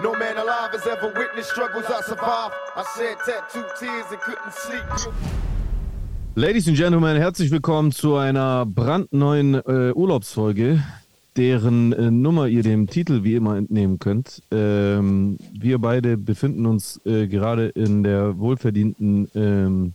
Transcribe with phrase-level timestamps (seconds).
[0.00, 2.54] No man alive has ever witnessed struggles I survived.
[2.76, 5.12] I shed tattooed tears and couldn't sleep.
[6.36, 10.84] Ladies and Gentlemen, herzlich willkommen zu einer brandneuen äh, Urlaubsfolge,
[11.36, 14.40] deren äh, Nummer ihr dem Titel wie immer entnehmen könnt.
[14.52, 19.94] Ähm, wir beide befinden uns äh, gerade in der wohlverdienten ähm,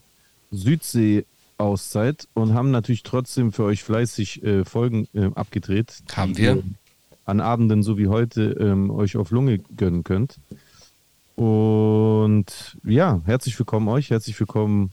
[0.51, 6.03] Südsee-Auszeit und haben natürlich trotzdem für euch fleißig äh, Folgen äh, abgedreht.
[6.13, 6.63] Haben die wir.
[7.25, 10.39] An Abenden so wie heute ähm, euch auf Lunge gönnen könnt.
[11.35, 14.91] Und ja, herzlich willkommen euch, herzlich willkommen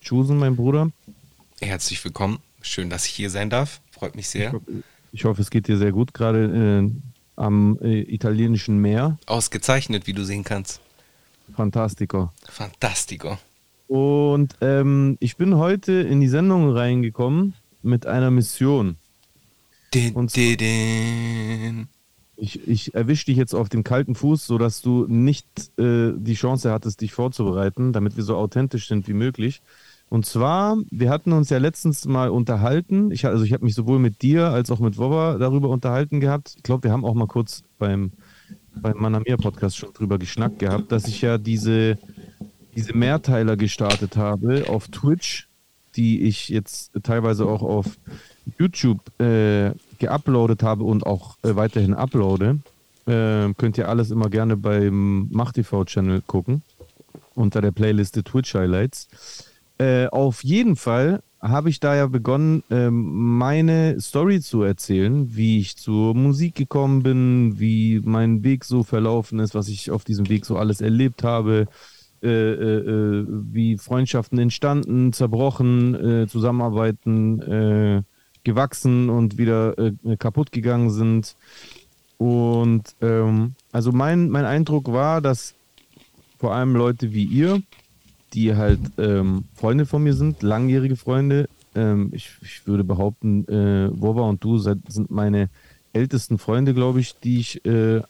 [0.00, 0.90] Chusen, mein Bruder.
[1.60, 2.38] Herzlich willkommen.
[2.60, 3.80] Schön, dass ich hier sein darf.
[3.90, 4.60] Freut mich sehr.
[5.12, 6.90] Ich hoffe, es geht dir sehr gut, gerade äh,
[7.36, 9.18] am äh, italienischen Meer.
[9.26, 10.80] Ausgezeichnet, wie du sehen kannst.
[11.54, 12.30] Fantastico.
[12.48, 13.38] Fantastico.
[13.86, 18.96] Und ähm, ich bin heute in die Sendung reingekommen mit einer Mission.
[19.94, 21.88] Din, Und- din, din.
[22.36, 25.46] Ich, ich erwische dich jetzt auf dem kalten Fuß, sodass du nicht
[25.78, 29.62] äh, die Chance hattest, dich vorzubereiten, damit wir so authentisch sind wie möglich.
[30.10, 33.12] Und zwar, wir hatten uns ja letztens mal unterhalten.
[33.12, 36.54] Ich, also ich habe mich sowohl mit dir als auch mit Wobber darüber unterhalten gehabt.
[36.56, 38.10] Ich glaube, wir haben auch mal kurz beim,
[38.74, 41.98] beim Manamir Podcast schon drüber geschnackt gehabt, dass ich ja diese,
[42.76, 45.48] diese Mehrteiler gestartet habe auf Twitch,
[45.96, 47.96] die ich jetzt teilweise auch auf
[48.58, 52.60] YouTube äh, geuploadet habe und auch äh, weiterhin uploade.
[53.06, 56.62] Äh, könnt ihr alles immer gerne beim MachTV-Channel gucken,
[57.34, 59.08] unter der Playliste Twitch Highlights.
[59.78, 65.58] Äh, auf jeden Fall habe ich da ja begonnen, ähm, meine Story zu erzählen, wie
[65.58, 70.30] ich zur Musik gekommen bin, wie mein Weg so verlaufen ist, was ich auf diesem
[70.30, 71.66] Weg so alles erlebt habe,
[72.22, 78.04] äh, äh, wie Freundschaften entstanden, zerbrochen, Zusammenarbeiten
[78.44, 81.36] gewachsen und wieder äh, kaputt gegangen sind.
[82.18, 85.54] Und ähm, also mein, mein Eindruck war, dass
[86.38, 87.62] vor allem Leute wie ihr,
[88.34, 93.90] die halt ähm, Freunde von mir sind, langjährige Freunde, ähm, ich, ich würde behaupten, äh,
[94.00, 95.48] Wova und du seid, sind meine
[95.92, 98.02] ältesten Freunde, glaube ich, die ich äh,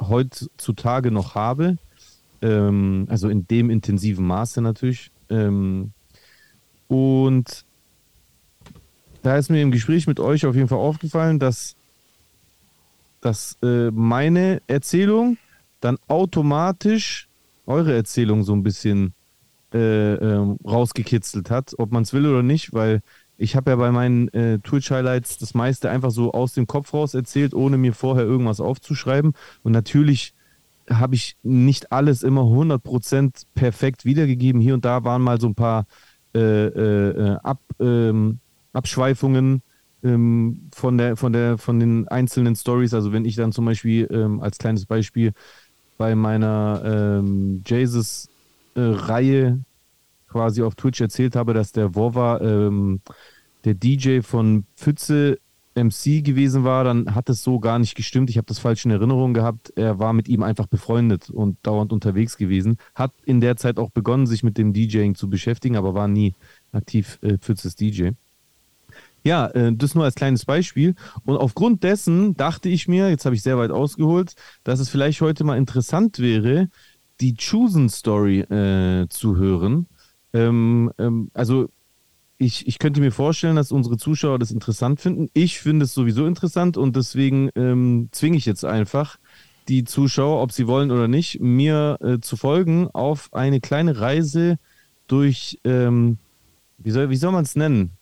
[0.00, 1.76] heutzutage noch habe.
[2.42, 5.10] Ähm, also in dem intensiven Maße natürlich.
[5.30, 5.92] Ähm,
[6.88, 7.63] und
[9.24, 11.76] da ist mir im Gespräch mit euch auf jeden Fall aufgefallen, dass,
[13.20, 15.38] dass äh, meine Erzählung
[15.80, 17.28] dann automatisch
[17.66, 19.14] eure Erzählung so ein bisschen
[19.72, 23.00] äh, ähm, rausgekitzelt hat, ob man es will oder nicht, weil
[23.36, 27.14] ich habe ja bei meinen äh, Twitch-Highlights das meiste einfach so aus dem Kopf raus
[27.14, 29.32] erzählt, ohne mir vorher irgendwas aufzuschreiben.
[29.62, 30.34] Und natürlich
[30.88, 34.60] habe ich nicht alles immer 100% perfekt wiedergegeben.
[34.60, 35.86] Hier und da waren mal so ein paar
[36.34, 38.40] äh, äh, äh, Ab, ähm,
[38.74, 39.62] Abschweifungen
[40.02, 42.94] ähm, von, der, von, der, von den einzelnen Stories.
[42.94, 45.32] Also wenn ich dann zum Beispiel ähm, als kleines Beispiel
[45.96, 49.60] bei meiner ähm, Jesus-Reihe
[50.28, 53.00] quasi auf Twitch erzählt habe, dass der Wova ähm,
[53.64, 55.38] der DJ von Pfütze
[55.76, 58.30] MC gewesen war, dann hat es so gar nicht gestimmt.
[58.30, 59.72] Ich habe das falsch in Erinnerung gehabt.
[59.76, 62.76] Er war mit ihm einfach befreundet und dauernd unterwegs gewesen.
[62.94, 66.34] Hat in der Zeit auch begonnen, sich mit dem DJing zu beschäftigen, aber war nie
[66.72, 68.10] aktiv äh, Pfützes DJ.
[69.24, 70.94] Ja, äh, das nur als kleines Beispiel.
[71.24, 75.20] Und aufgrund dessen dachte ich mir, jetzt habe ich sehr weit ausgeholt, dass es vielleicht
[75.22, 76.68] heute mal interessant wäre,
[77.20, 79.86] die Chosen-Story äh, zu hören.
[80.34, 81.68] Ähm, ähm, also
[82.36, 85.30] ich, ich könnte mir vorstellen, dass unsere Zuschauer das interessant finden.
[85.32, 89.16] Ich finde es sowieso interessant und deswegen ähm, zwinge ich jetzt einfach
[89.68, 94.58] die Zuschauer, ob sie wollen oder nicht, mir äh, zu folgen auf eine kleine Reise
[95.06, 96.18] durch, ähm,
[96.76, 97.92] wie soll, wie soll man es nennen?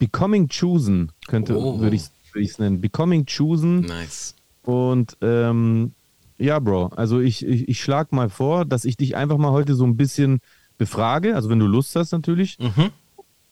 [0.00, 1.78] Becoming Chosen könnte, Oh.
[1.78, 2.02] würde ich
[2.34, 2.80] es nennen.
[2.80, 3.82] Becoming Chosen.
[3.82, 4.34] Nice.
[4.62, 5.92] Und ähm,
[6.38, 9.74] ja, Bro, also ich, ich, ich schlage mal vor, dass ich dich einfach mal heute
[9.76, 10.40] so ein bisschen
[10.78, 12.90] befrage, also wenn du Lust hast natürlich, Mhm.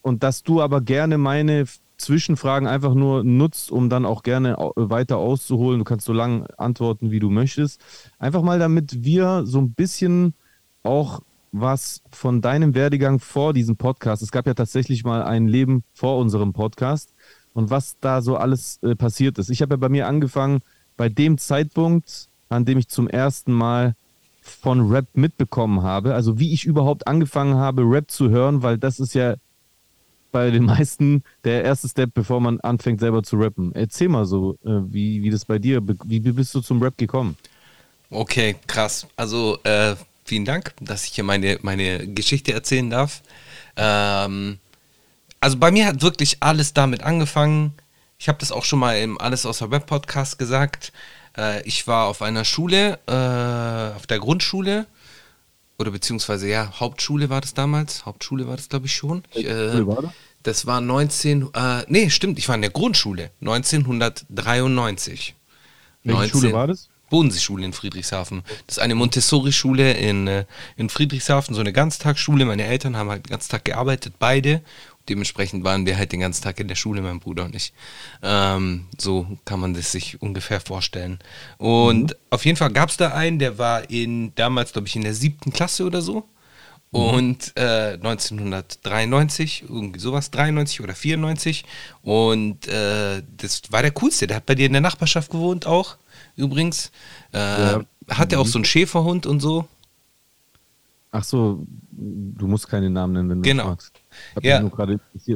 [0.02, 1.66] und dass du aber gerne meine
[1.98, 5.80] Zwischenfragen einfach nur nutzt, um dann auch gerne weiter auszuholen.
[5.80, 7.80] Du kannst so lange antworten, wie du möchtest.
[8.18, 10.32] Einfach mal, damit wir so ein bisschen
[10.82, 11.20] auch
[11.52, 14.22] was von deinem Werdegang vor diesem Podcast.
[14.22, 17.14] Es gab ja tatsächlich mal ein Leben vor unserem Podcast
[17.54, 19.50] und was da so alles äh, passiert ist.
[19.50, 20.60] Ich habe ja bei mir angefangen,
[20.96, 23.94] bei dem Zeitpunkt, an dem ich zum ersten Mal
[24.42, 28.98] von Rap mitbekommen habe, also wie ich überhaupt angefangen habe, Rap zu hören, weil das
[28.98, 29.34] ist ja
[30.32, 33.72] bei den meisten der erste Step, bevor man anfängt selber zu rappen.
[33.74, 36.96] Erzähl mal so, äh, wie, wie das bei dir, wie, wie bist du zum Rap
[36.96, 37.36] gekommen?
[38.10, 39.06] Okay, krass.
[39.16, 39.94] Also, äh,
[40.28, 43.22] vielen Dank, dass ich hier meine, meine Geschichte erzählen darf.
[43.76, 44.58] Ähm,
[45.40, 47.72] also bei mir hat wirklich alles damit angefangen.
[48.18, 50.92] Ich habe das auch schon mal im Alles außer Web Podcast gesagt.
[51.36, 54.86] Äh, ich war auf einer Schule, äh, auf der Grundschule,
[55.78, 58.04] oder beziehungsweise ja, Hauptschule war das damals.
[58.04, 59.22] Hauptschule war das, glaube ich, schon.
[59.32, 60.12] Ich, äh, Schule war das?
[60.42, 65.34] das war 19, äh, nee, stimmt, ich war in der Grundschule, 1993.
[66.04, 66.88] Welche Schule war das?
[67.10, 68.42] Bodenseeschule in Friedrichshafen.
[68.66, 70.44] Das ist eine Montessori-Schule in, äh,
[70.76, 72.44] in Friedrichshafen, so eine Ganztagsschule.
[72.44, 74.62] Meine Eltern haben halt den ganzen Tag gearbeitet, beide.
[75.08, 77.72] Dementsprechend waren wir halt den ganzen Tag in der Schule, mein Bruder und ich.
[78.22, 81.18] Ähm, so kann man das sich ungefähr vorstellen.
[81.56, 85.02] Und auf jeden Fall gab es da einen, der war in damals, glaube ich, in
[85.02, 86.28] der siebten Klasse oder so.
[86.90, 91.64] Und äh, 1993, irgendwie sowas, 93 oder 94.
[92.02, 94.26] Und äh, das war der coolste.
[94.26, 95.98] Der hat bei dir in der Nachbarschaft gewohnt auch,
[96.38, 96.90] übrigens.
[97.32, 97.80] Äh, Ja.
[98.08, 99.68] Hat er auch so einen Schäferhund und so?
[101.10, 103.62] Ach so, du musst keine Namen nennen, wenn du Genau.
[103.64, 103.92] das magst.
[104.36, 104.62] Hab Ja.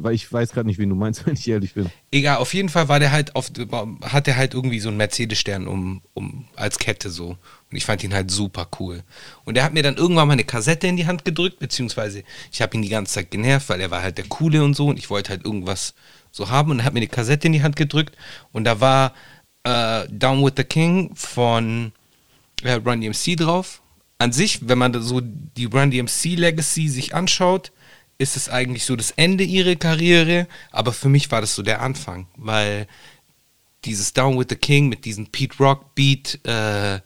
[0.02, 1.88] weil ich weiß gerade nicht, wen du meinst, wenn ich ehrlich bin.
[2.10, 3.50] Egal, auf jeden Fall war der halt auf,
[4.02, 7.28] hat er halt irgendwie so einen Mercedes-Stern um, um, als Kette so.
[7.70, 9.02] Und ich fand ihn halt super cool.
[9.46, 12.22] Und er hat mir dann irgendwann mal eine Kassette in die Hand gedrückt, beziehungsweise
[12.52, 14.88] ich habe ihn die ganze Zeit genervt, weil er war halt der Coole und so
[14.88, 15.94] und ich wollte halt irgendwas
[16.30, 18.14] so haben und er hat mir eine Kassette in die Hand gedrückt
[18.52, 19.14] und da war
[19.64, 21.92] äh, Down with the King von
[22.62, 23.82] äh, Run DMC drauf.
[24.18, 27.72] An sich, wenn man so die Run DMC Legacy sich anschaut,
[28.18, 31.80] ist es eigentlich so das Ende ihrer Karriere, aber für mich war das so der
[31.82, 32.86] Anfang, weil
[33.84, 37.00] dieses Down with the King mit diesem Pete Rock Beat äh,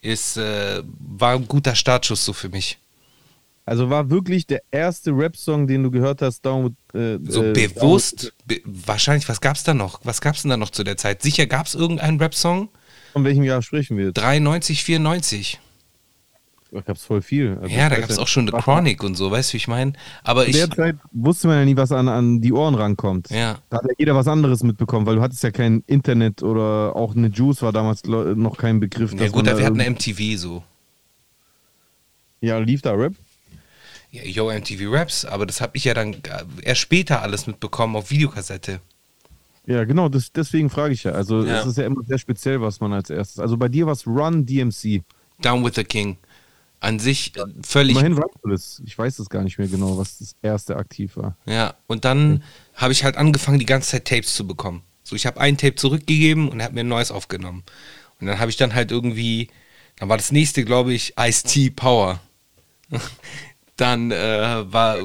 [0.00, 2.78] ist, äh, war ein guter Startschuss so für mich.
[3.66, 8.32] Also war wirklich der erste Rap-Song, den du gehört hast, Down äh, So äh, bewusst,
[8.46, 10.00] be wahrscheinlich, was gab's da noch?
[10.04, 11.20] Was gab's denn da noch zu der Zeit?
[11.20, 12.68] Sicher gab's irgendeinen Rap-Song?
[13.12, 14.18] Von welchem Jahr sprechen wir jetzt?
[14.18, 15.60] 93, 94.
[16.70, 17.58] Da gab es voll viel.
[17.60, 19.94] Also Ja, da gab's auch schon The Chronic und so, weißt du, wie ich meine?
[20.22, 23.30] Aber Zu ich, der Zeit wusste man ja nie, was an, an die Ohren rankommt.
[23.30, 26.94] ja, Da hat ja jeder was anderes mitbekommen, weil du hattest ja kein Internet oder
[26.94, 29.12] auch eine Juice war damals noch kein Begriff.
[29.14, 30.62] ja gut, da wir hatten eine MTV so.
[32.40, 33.14] Ja, lief da Rap?
[34.16, 37.96] Ja, Yo, MTV Raps, aber das habe ich ja dann äh, erst später alles mitbekommen
[37.96, 38.80] auf Videokassette.
[39.66, 41.12] Ja, genau, das, deswegen frage ich ja.
[41.12, 41.60] Also Ja.
[41.60, 43.40] es ist ja immer sehr speziell, was man als erstes.
[43.40, 45.02] Also bei dir war es Run DMC.
[45.42, 46.16] Down with the King.
[46.80, 50.36] An sich äh, völlig Immerhin Run Ich weiß es gar nicht mehr genau, was das
[50.42, 51.36] erste aktiv war.
[51.46, 52.42] Ja, und dann
[52.74, 54.82] habe ich halt angefangen, die ganze Zeit Tapes zu bekommen.
[55.02, 57.64] So, ich habe ein Tape zurückgegeben und er hat mir ein neues aufgenommen.
[58.20, 59.48] Und dann habe ich dann halt irgendwie,
[59.98, 62.20] dann war das nächste, glaube ich, Ice-T Power.
[63.76, 64.98] dann äh, war,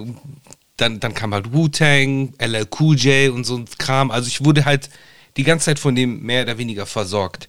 [0.78, 4.12] dann, dann kam halt Wu-Tang, LL Cool J und so ein Kram.
[4.12, 4.90] Also ich wurde halt
[5.38, 7.48] die ganze Zeit von dem mehr oder weniger versorgt.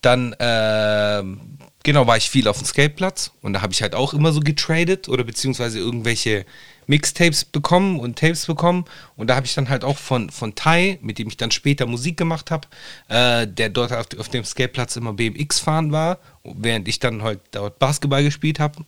[0.00, 4.12] Dann, ähm, genau, war ich viel auf dem Skateplatz und da habe ich halt auch
[4.12, 6.44] immer so getradet oder beziehungsweise irgendwelche
[6.86, 8.84] Mixtapes bekommen und Tapes bekommen.
[9.16, 11.86] Und da habe ich dann halt auch von, von Tai, mit dem ich dann später
[11.86, 12.68] Musik gemacht habe,
[13.08, 17.40] äh, der dort auf, auf dem Skateplatz immer BMX fahren war, während ich dann halt
[17.52, 18.84] dort Basketball gespielt habe.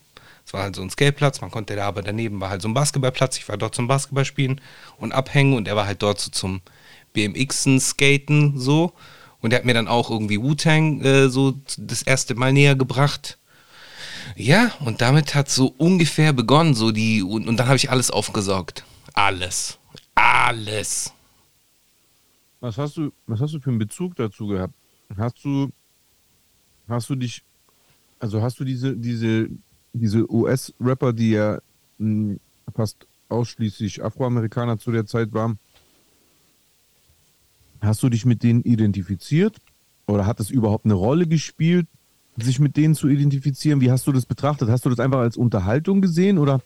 [0.47, 2.75] Es war halt so ein Skateplatz, man konnte da aber daneben war halt so ein
[2.75, 3.37] Basketballplatz.
[3.37, 4.61] Ich war dort zum Basketball spielen
[4.97, 6.61] und abhängen und er war halt dort so zum
[7.15, 8.93] BMXen, Skaten so.
[9.41, 13.39] Und er hat mir dann auch irgendwie Wu-Tang äh, so das erste Mal näher gebracht.
[14.37, 18.13] Ja, und damit hat so ungefähr begonnen, so die, und, und dann habe ich alles
[18.13, 18.85] aufgesaugt.
[19.15, 19.79] Alles.
[20.15, 21.13] Alles.
[22.61, 24.75] Was hast du, was hast du für einen Bezug dazu gehabt?
[25.17, 25.71] Hast du,
[26.89, 27.43] hast du dich,
[28.21, 29.49] also hast du diese, diese,
[29.99, 31.59] diese US-Rapper, die ja
[31.99, 32.37] mh,
[32.75, 35.59] fast ausschließlich Afroamerikaner zu der Zeit waren,
[37.81, 39.57] hast du dich mit denen identifiziert?
[40.07, 41.87] Oder hat es überhaupt eine Rolle gespielt,
[42.37, 43.81] sich mit denen zu identifizieren?
[43.81, 44.69] Wie hast du das betrachtet?
[44.69, 46.61] Hast du das einfach als Unterhaltung gesehen oder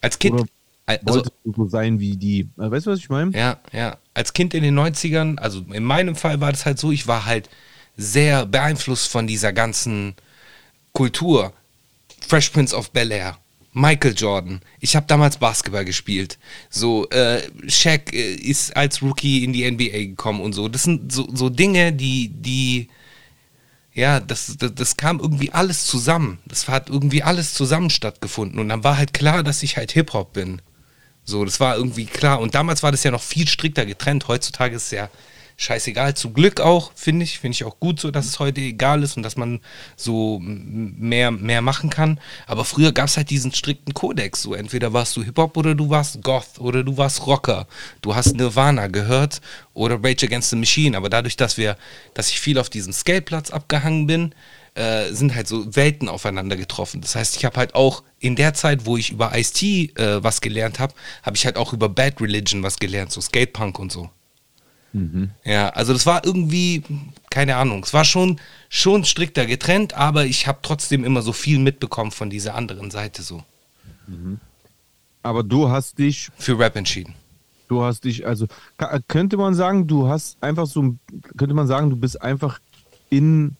[0.00, 0.46] Als Kind, Oder
[0.86, 2.48] also, wolltest du so sein wie die?
[2.56, 3.30] Also, weißt du, was ich meine?
[3.36, 3.96] Ja, ja.
[4.12, 7.26] Als Kind in den 90ern, also in meinem Fall war das halt so, ich war
[7.26, 7.48] halt
[7.96, 10.14] sehr beeinflusst von dieser ganzen
[10.92, 11.52] Kultur.
[12.24, 13.38] Fresh Prince of Bel Air,
[13.72, 14.60] Michael Jordan.
[14.80, 16.38] Ich habe damals Basketball gespielt.
[16.70, 20.68] So, äh, Shaq äh, ist als Rookie in die NBA gekommen und so.
[20.68, 22.88] Das sind so, so Dinge, die, die,
[23.92, 26.38] ja, das, das, das kam irgendwie alles zusammen.
[26.46, 28.58] Das hat irgendwie alles zusammen stattgefunden.
[28.58, 30.62] Und dann war halt klar, dass ich halt Hip-Hop bin.
[31.24, 32.40] So, das war irgendwie klar.
[32.40, 34.28] Und damals war das ja noch viel strikter getrennt.
[34.28, 35.10] Heutzutage ist es ja
[35.56, 36.14] scheißegal.
[36.14, 37.38] Zum Glück auch, finde ich.
[37.38, 39.60] Finde ich auch gut so, dass es heute egal ist und dass man
[39.96, 42.20] so mehr, mehr machen kann.
[42.46, 44.42] Aber früher gab es halt diesen strikten Kodex.
[44.42, 47.66] So, entweder warst du Hip-Hop oder du warst Goth oder du warst Rocker.
[48.02, 49.40] Du hast Nirvana gehört
[49.72, 50.96] oder Rage Against the Machine.
[50.96, 51.76] Aber dadurch, dass wir,
[52.14, 54.34] dass ich viel auf diesem Skateplatz abgehangen bin,
[54.74, 57.00] äh, sind halt so Welten aufeinander getroffen.
[57.00, 60.40] Das heißt, ich habe halt auch in der Zeit, wo ich über Ice-T äh, was
[60.40, 64.10] gelernt habe, habe ich halt auch über Bad Religion was gelernt, so Skatepunk und so.
[65.44, 66.82] Ja, also das war irgendwie,
[67.28, 71.58] keine Ahnung, es war schon, schon strikter getrennt, aber ich habe trotzdem immer so viel
[71.58, 73.42] mitbekommen von dieser anderen Seite so.
[75.22, 77.14] Aber du hast dich, Für Rap entschieden.
[77.68, 78.46] du hast dich, also
[79.08, 80.94] könnte man sagen, du hast einfach so,
[81.36, 82.60] könnte man sagen, du bist einfach
[83.10, 83.56] in,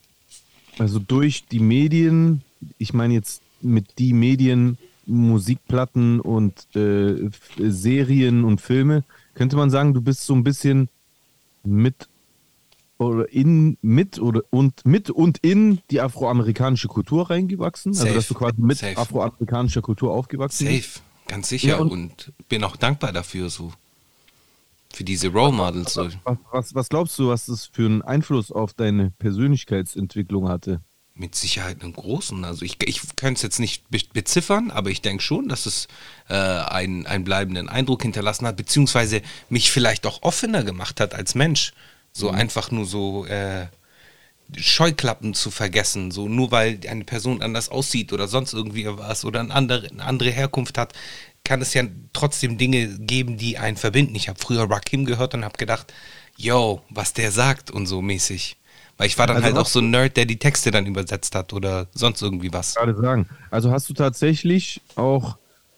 [0.79, 2.43] also durch die Medien,
[2.79, 9.95] ich meine jetzt mit die Medien, Musikplatten und äh, Serien und Filme, könnte man sagen,
[9.95, 10.89] du bist so ein bisschen
[11.67, 12.09] mit
[12.99, 18.15] oder in mit oder und mit und in die afroamerikanische Kultur reingewachsen, also Safe.
[18.15, 18.97] dass du quasi mit Safe.
[18.97, 20.95] afroamerikanischer Kultur aufgewachsen bist.
[20.95, 21.69] Safe, ganz sicher.
[21.69, 23.73] Ja, und- und, bin auch dankbar dafür so.
[24.93, 25.97] Für diese Role Models.
[25.97, 26.17] Was,
[26.53, 30.81] was, was glaubst du, was das für einen Einfluss auf deine Persönlichkeitsentwicklung hatte?
[31.17, 32.45] Mit Sicherheit einen großen.
[32.45, 35.87] Also ich, ich könnte es jetzt nicht be beziffern, aber ich denke schon, dass es
[36.29, 41.35] äh, einen, einen bleibenden Eindruck hinterlassen hat, beziehungsweise mich vielleicht auch offener gemacht hat als
[41.35, 41.73] Mensch.
[42.13, 43.67] So einfach nur so äh,
[44.57, 49.41] Scheuklappen zu vergessen, so nur weil eine Person anders aussieht oder sonst irgendwie was oder
[49.41, 50.93] eine andere, eine andere Herkunft hat,
[51.45, 54.15] kann es ja trotzdem Dinge geben, die einen verbinden.
[54.15, 55.93] Ich habe früher Rakim gehört und habe gedacht,
[56.37, 58.57] yo, was der sagt und so mäßig.
[58.97, 61.35] Weil ich war dann Also halt auch so ein Nerd, der die Texte dann übersetzt
[61.35, 62.75] hat oder sonst irgendwie was.
[62.75, 63.29] Gerade sagen.
[63.51, 65.37] Also hast du tatsächlich auch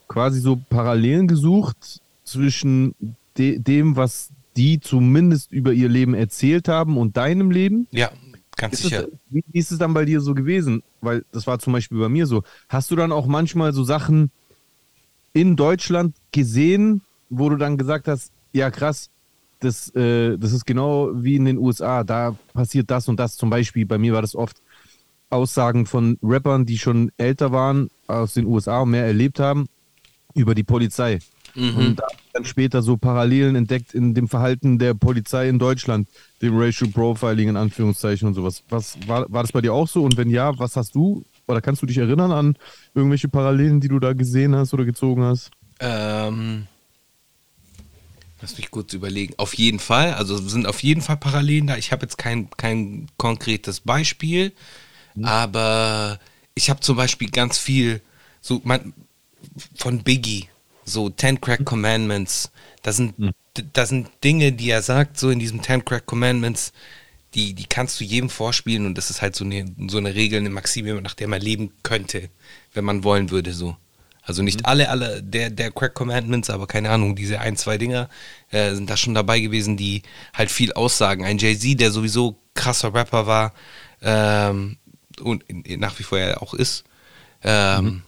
[0.08, 2.94] quasi so Parallelen gesucht zwischen
[3.38, 7.87] de dem, was die zumindest über ihr Leben erzählt haben und deinem Leben?
[7.90, 8.11] Ja,
[8.56, 9.06] ganz Ist sicher.
[9.30, 10.82] wie wie ist es dann bei dir so gewesen?
[11.00, 12.42] Weil das war zum Beispiel bei mir so.
[12.68, 14.30] Hast du dann auch manchmal so Sachen
[15.32, 19.11] in Deutschland gesehen, wo du dann gesagt hast, ja krass,
[19.60, 23.36] das, äh, das ist genau wie in den USA, da passiert das und das.
[23.36, 24.60] Zum Beispiel, bei mir war das oft
[25.30, 29.66] Aussagen von Rappern, die schon älter waren aus den USA und mehr erlebt haben,
[30.34, 31.18] über die Polizei.
[31.78, 35.58] Und da hab ich dann später so Parallelen entdeckt in dem Verhalten der Polizei in
[35.58, 36.08] Deutschland,
[36.42, 38.62] dem Racial Profiling in Anführungszeichen und sowas.
[38.68, 40.04] Was war, war das bei dir auch so?
[40.04, 42.56] Und wenn ja, was hast du oder kannst du dich erinnern an
[42.94, 45.50] irgendwelche Parallelen, die du da gesehen hast oder gezogen hast?
[45.80, 46.66] Ähm,
[48.40, 49.35] lass mich kurz überlegen.
[49.38, 51.76] Auf jeden Fall, also sind auf jeden Fall Parallelen da.
[51.76, 54.52] Ich habe jetzt kein, kein konkretes Beispiel,
[55.23, 56.21] aber
[56.55, 58.02] ich habe zum Beispiel ganz viel
[58.40, 58.95] so man,
[59.76, 60.49] von Biggie,
[60.85, 62.50] so Ten Crack Commandments.
[62.83, 63.14] Das sind,
[63.57, 66.73] d- das sind Dinge, die er sagt, so in diesem Ten Crack Commandments,
[67.35, 70.40] die, die kannst du jedem vorspielen und das ist halt so eine, so eine Regel,
[70.40, 72.31] eine Maxime, nach der man leben könnte,
[72.75, 73.76] wenn man wollen würde, so.
[74.26, 78.09] Also nicht alle, alle der, der Crack Commandments, aber keine Ahnung, diese ein, zwei Dinger
[78.50, 80.02] äh, sind da schon dabei gewesen, die
[80.35, 81.25] halt viel aussagen.
[81.25, 83.54] Ein Jay-Z, der sowieso krasser Rapper war
[84.02, 84.76] ähm,
[85.21, 85.45] und
[85.78, 86.85] nach wie vor er auch ist.
[87.42, 88.02] Ähm,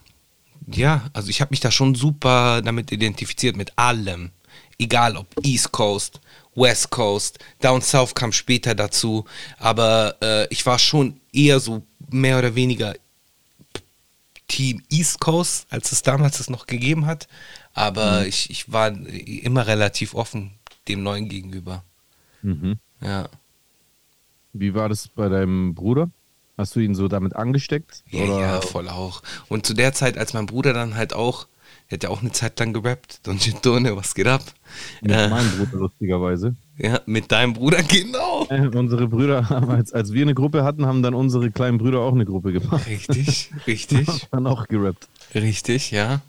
[0.71, 4.31] Ja, also ich habe mich da schon super damit identifiziert, mit allem.
[4.77, 6.19] Egal ob East Coast,
[6.55, 9.25] West Coast, Down South kam später dazu,
[9.57, 12.93] aber äh, ich war schon eher so mehr oder weniger
[14.49, 17.29] Team East Coast, als es damals es noch gegeben hat.
[17.73, 20.51] Aber ich, ich war immer relativ offen
[20.89, 21.83] dem Neuen gegenüber.
[23.01, 23.29] Ja.
[24.53, 26.09] Wie war das bei deinem Bruder?
[26.57, 28.03] Hast du ihn so damit angesteckt?
[28.09, 28.39] Ja, oder?
[28.41, 29.21] ja, voll auch.
[29.47, 31.47] Und zu der Zeit, als mein Bruder dann halt auch,
[31.89, 34.43] der hat ja auch eine Zeit lang gerappt, Don Gentone, was geht ab?
[35.01, 36.55] Mit Äh, meinem Bruder lustigerweise.
[36.77, 38.38] ja, mit deinem Bruder, genau.
[38.73, 42.13] Unsere Brüder haben, als, als wir eine Gruppe hatten, haben dann unsere kleinen Brüder auch
[42.13, 42.87] eine Gruppe gemacht.
[42.87, 45.07] Richtig, richtig, dann auch gerappt.
[45.35, 46.21] richtig, ja.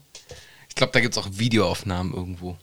[0.68, 2.56] Ich glaube, da gibt es auch Videoaufnahmen irgendwo.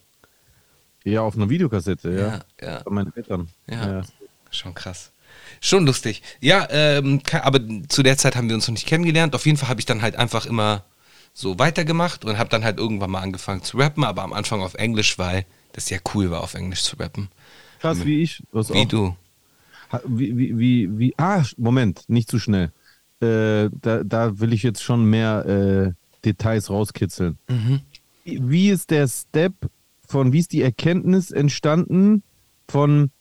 [1.04, 2.28] Ja, auf einer Videokassette, ja.
[2.66, 2.84] Ja, ja.
[2.84, 3.48] Von meinen Eltern.
[3.70, 4.04] Ja,
[4.52, 5.12] schon krass.
[5.62, 6.22] Schon lustig.
[6.40, 9.34] Ja, ähm, aber zu der Zeit haben wir uns noch nicht kennengelernt.
[9.36, 10.84] Auf jeden Fall habe ich dann halt einfach immer
[11.34, 14.74] so weitergemacht und habe dann halt irgendwann mal angefangen zu rappen, aber am Anfang auf
[14.74, 17.30] Englisch, weil das ja cool war, auf Englisch zu rappen.
[17.80, 18.42] Krass wie ich.
[18.54, 19.16] Hast Wie auch, du.
[20.06, 22.72] Wie, wie, wie, wie, ah, Moment, nicht zu schnell.
[23.22, 25.94] Äh, da, da will ich jetzt schon mehr äh,
[26.26, 27.38] Details rauskitzeln.
[28.24, 29.54] Wie, wie ist der Step
[30.08, 32.24] von, wie ist die Erkenntnis entstanden
[32.68, 33.12] von,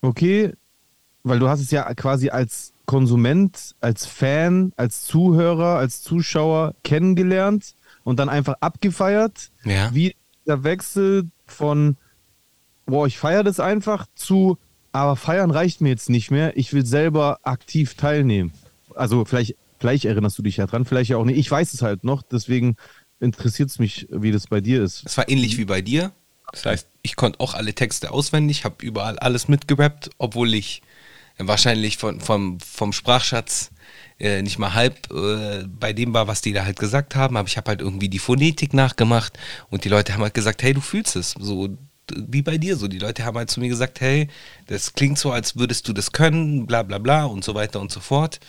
[0.00, 0.52] okay,
[1.22, 7.74] weil du hast es ja quasi als Konsument, als Fan, als Zuhörer, als Zuschauer kennengelernt
[8.04, 9.50] und dann einfach abgefeiert.
[9.64, 9.94] Ja.
[9.94, 10.14] Wie
[10.46, 11.96] der Wechsel von,
[12.84, 14.58] boah, ich feiere das einfach zu,
[14.94, 16.56] aber feiern reicht mir jetzt nicht mehr.
[16.56, 18.52] Ich will selber aktiv teilnehmen.
[18.94, 21.36] Also vielleicht, vielleicht erinnerst du dich ja dran, vielleicht ja auch nicht.
[21.36, 22.76] Ich weiß es halt noch, deswegen
[23.18, 25.02] interessiert es mich, wie das bei dir ist.
[25.04, 26.12] Es war ähnlich wie bei dir.
[26.52, 30.80] Das heißt, ich konnte auch alle Texte auswendig, habe überall alles mitgerappt, obwohl ich
[31.38, 33.72] wahrscheinlich von, vom, vom Sprachschatz
[34.20, 37.36] äh, nicht mal halb äh, bei dem war, was die da halt gesagt haben.
[37.36, 39.36] Aber ich habe halt irgendwie die Phonetik nachgemacht
[39.70, 41.34] und die Leute haben halt gesagt, hey, du fühlst es.
[41.36, 41.76] So,
[42.14, 42.88] wie bei dir so.
[42.88, 44.28] Die Leute haben halt zu mir gesagt, hey,
[44.66, 47.90] das klingt so, als würdest du das können, bla bla bla und so weiter und
[47.90, 48.40] so fort.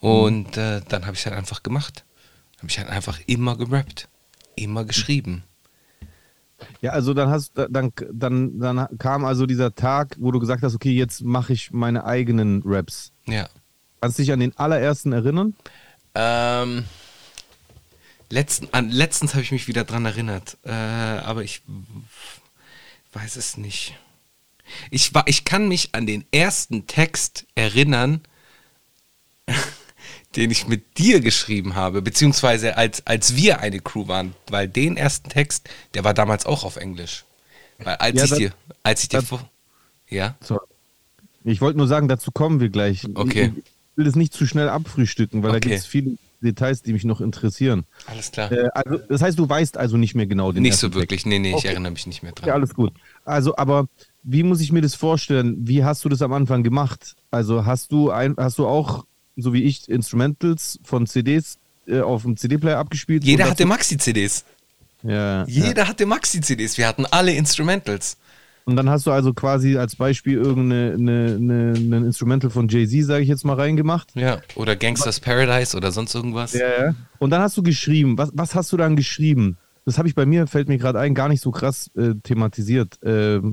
[0.00, 2.04] Und äh, dann habe ich halt einfach gemacht.
[2.58, 4.08] Habe ich halt einfach immer gerappt,
[4.56, 5.44] immer geschrieben.
[6.80, 10.74] Ja, also dann hast dann, dann, dann kam also dieser Tag, wo du gesagt hast,
[10.74, 13.12] okay, jetzt mache ich meine eigenen Raps.
[13.26, 13.48] Ja.
[14.00, 15.54] Kannst du dich an den allerersten erinnern?
[16.14, 16.84] Ähm,
[18.30, 21.62] letzten, an, letztens habe ich mich wieder dran erinnert, äh, aber ich
[23.12, 23.96] weiß es nicht.
[24.90, 28.20] Ich, war, ich kann mich an den ersten Text erinnern,
[30.36, 34.96] den ich mit dir geschrieben habe, beziehungsweise als, als wir eine Crew waren, weil den
[34.96, 37.24] ersten Text, der war damals auch auf Englisch.
[37.78, 39.48] Weil als Ja, ich das- dir, als ich dir das- vor,
[40.08, 40.60] ja, So.
[41.44, 43.06] Ich wollte nur sagen, dazu kommen wir gleich.
[43.14, 43.54] Okay.
[43.56, 45.68] Ich will das nicht zu schnell abfrühstücken, weil da Okay.
[45.70, 47.84] gibt es viele Details, die mich noch interessieren.
[48.06, 48.50] alles klar.
[48.52, 51.38] Äh, also, das heißt, du weißt also nicht mehr genau den nicht so wirklich, nee,
[51.38, 51.68] nee, ich Okay.
[51.68, 52.50] erinnere mich nicht mehr Ja, dran.
[52.54, 52.92] alles gut.
[53.24, 53.88] Also, aber
[54.22, 55.56] wie muss ich mir das vorstellen?
[55.66, 57.16] Wie hast du das am Anfang gemacht?
[57.30, 59.04] Also hast du ein, hast du auch,
[59.36, 63.24] so wie ich, Instrumentals von CDs äh, auf dem CD-Player abgespielt?
[63.24, 64.44] Jeder hatte Maxi-CDs.
[65.02, 65.44] ja, ja.
[65.46, 66.76] Jeder hatte Maxi-CDs.
[66.78, 68.16] Wir hatten alle Instrumentals.
[68.68, 73.06] Und dann hast du also quasi als Beispiel irgendeine eine, eine, ein Instrumental von Jay-Z,
[73.06, 74.14] sage ich jetzt mal, reingemacht.
[74.14, 74.42] Ja.
[74.56, 76.52] Oder Gangsters Paradise oder sonst irgendwas.
[76.52, 76.94] Ja, ja.
[77.18, 78.18] Und dann hast du geschrieben.
[78.18, 79.56] Was, was hast du dann geschrieben?
[79.86, 82.98] Das habe ich bei mir, fällt mir gerade ein, gar nicht so krass äh, thematisiert.
[83.02, 83.52] Ähm,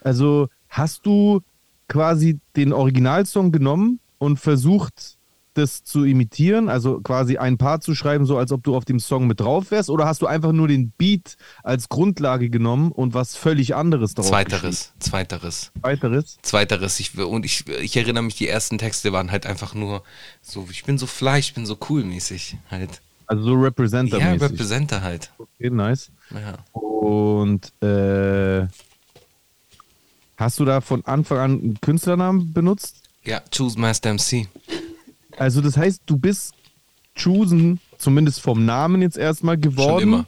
[0.00, 1.42] also hast du
[1.88, 5.16] quasi den Originalsong genommen und versucht,
[5.54, 9.00] das zu imitieren, also quasi ein Part zu schreiben, so als ob du auf dem
[9.00, 13.14] Song mit drauf wärst, oder hast du einfach nur den Beat als Grundlage genommen und
[13.14, 15.82] was völlig anderes darauf Zweiteres, zweiteres, geschrieben?
[15.82, 16.38] Weiteres?
[16.42, 17.00] zweiteres.
[17.00, 20.02] Ich, und ich, ich erinnere mich, die ersten Texte waren halt einfach nur
[20.40, 23.00] so, ich bin so fly, ich bin so cool mäßig halt.
[23.26, 24.40] Also so Representer-mäßig.
[24.40, 25.32] Ja, Representer halt.
[25.38, 26.10] okay, nice.
[26.30, 26.58] Ja.
[26.78, 28.66] Und äh,
[30.36, 33.02] hast du da von Anfang an einen Künstlernamen benutzt?
[33.24, 34.48] ja, Choose Master MC.
[35.38, 36.54] Also das heißt, du bist
[37.20, 40.24] Chosen, zumindest vom Namen jetzt erstmal geworden.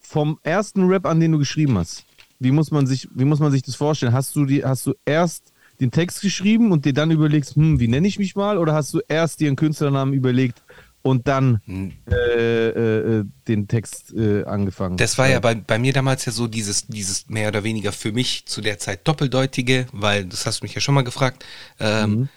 [0.00, 2.04] Vom ersten Rap, an den du geschrieben hast.
[2.38, 4.12] Wie muss man sich, wie muss man sich das vorstellen?
[4.12, 7.88] Hast du die, hast du erst den Text geschrieben und dir dann überlegst, hm, wie
[7.88, 8.58] nenne ich mich mal?
[8.58, 10.62] Oder hast du erst dir einen Künstlernamen überlegt
[11.02, 11.92] und dann Hm.
[12.08, 14.98] äh, äh, äh, den Text äh, angefangen?
[14.98, 18.12] Das war ja bei, bei mir damals ja so dieses, dieses mehr oder weniger für
[18.12, 21.44] mich zu der Zeit doppeldeutige, weil, das hast du mich ja schon mal gefragt,
[21.80, 22.28] ähm,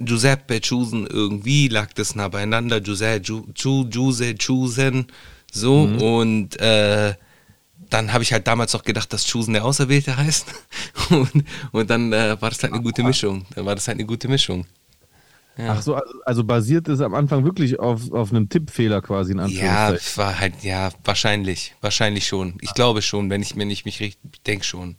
[0.00, 5.06] Giuseppe Chusen irgendwie lag das nah beieinander, Giuseppe, Ju, Ju, Giuse, Chusen,
[5.52, 7.14] so und äh,
[7.90, 10.46] dann habe ich halt damals noch gedacht, dass Chusen der Auserwählte heißt
[11.10, 14.06] und, und dann äh, war das halt eine gute Mischung, dann war das halt eine
[14.06, 14.66] gute Mischung.
[15.56, 15.74] Ja.
[15.74, 19.38] Ach so, also, also basiert es am Anfang wirklich auf, auf einem Tippfehler quasi in
[19.38, 20.16] Ja, Anführungszeichen.
[20.16, 22.56] war halt, ja, wahrscheinlich, wahrscheinlich schon.
[22.60, 24.96] Ich glaube schon, wenn ich, wenn ich mich richtig denke schon.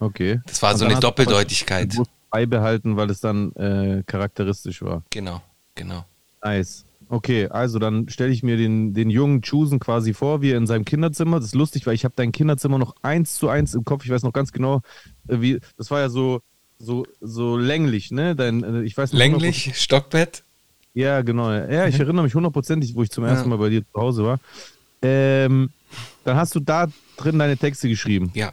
[0.00, 0.40] Okay.
[0.46, 1.90] Das war Und so eine du Doppeldeutigkeit.
[1.90, 5.02] bewusst beibehalten, weil es dann äh, charakteristisch war.
[5.10, 5.42] Genau,
[5.74, 6.04] genau.
[6.42, 6.84] Nice.
[7.08, 10.66] Okay, also dann stelle ich mir den, den jungen Chusen quasi vor, wie er in
[10.66, 11.38] seinem Kinderzimmer.
[11.38, 14.04] Das ist lustig, weil ich habe dein Kinderzimmer noch eins zu eins im Kopf.
[14.04, 14.82] Ich weiß noch ganz genau,
[15.28, 16.40] äh, wie das war ja so
[16.78, 18.34] so so länglich, ne?
[18.34, 20.42] Dein, äh, ich weiß noch Länglich, Stockbett.
[20.94, 21.52] Ja, genau.
[21.52, 23.50] Ja, ich erinnere mich hundertprozentig, wo ich zum ersten.
[23.50, 24.40] Mal bei dir zu Hause war.
[25.02, 25.70] Ähm,
[26.24, 28.30] dann hast du da drin deine Texte geschrieben.
[28.34, 28.52] Ja.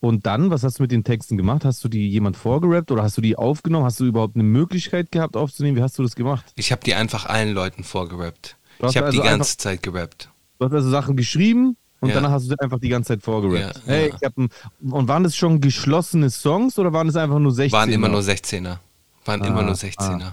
[0.00, 1.64] Und dann, was hast du mit den Texten gemacht?
[1.66, 3.84] Hast du die jemand vorgerappt oder hast du die aufgenommen?
[3.84, 5.76] Hast du überhaupt eine Möglichkeit gehabt aufzunehmen?
[5.76, 6.46] Wie hast du das gemacht?
[6.56, 8.56] Ich habe die einfach allen Leuten vorgerappt.
[8.88, 10.30] Ich habe also die ganze Zeit gerappt.
[10.58, 12.14] Du hast also Sachen geschrieben und Ja.
[12.14, 13.76] danach hast du einfach die ganze Zeit vorgerappt.
[13.76, 14.14] Ja, hey, ja.
[14.16, 14.48] ich hab ein,
[14.80, 17.78] und waren das schon geschlossene Songs oder waren das einfach nur 16?
[17.78, 18.78] Waren immer nur 16er.
[19.26, 20.32] Waren immer Ah, nur 16er.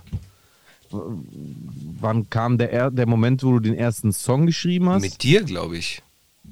[1.99, 5.01] Wann kam der, er- der Moment, wo du den ersten Song geschrieben hast?
[5.01, 6.01] Mit dir, glaube ich.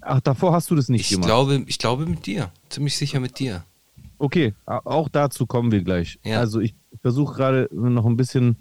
[0.01, 1.28] Ach, davor hast du das nicht Ich gemacht.
[1.28, 2.51] glaube, ich glaube mit dir.
[2.75, 3.63] Ziemlich sicher mit dir.
[4.17, 6.19] Okay, auch dazu kommen wir gleich.
[6.25, 6.39] Ja.
[6.39, 8.57] Also ich versuche gerade noch ein bisschen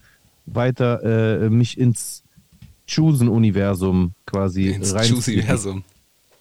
[0.46, 1.03] weiter
[1.42, 2.22] äh, mich ins
[2.88, 5.09] Chosen-Universum quasi Ins rein.
[5.09, 5.83] Choose-Universum.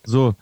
[0.03, 0.36] So,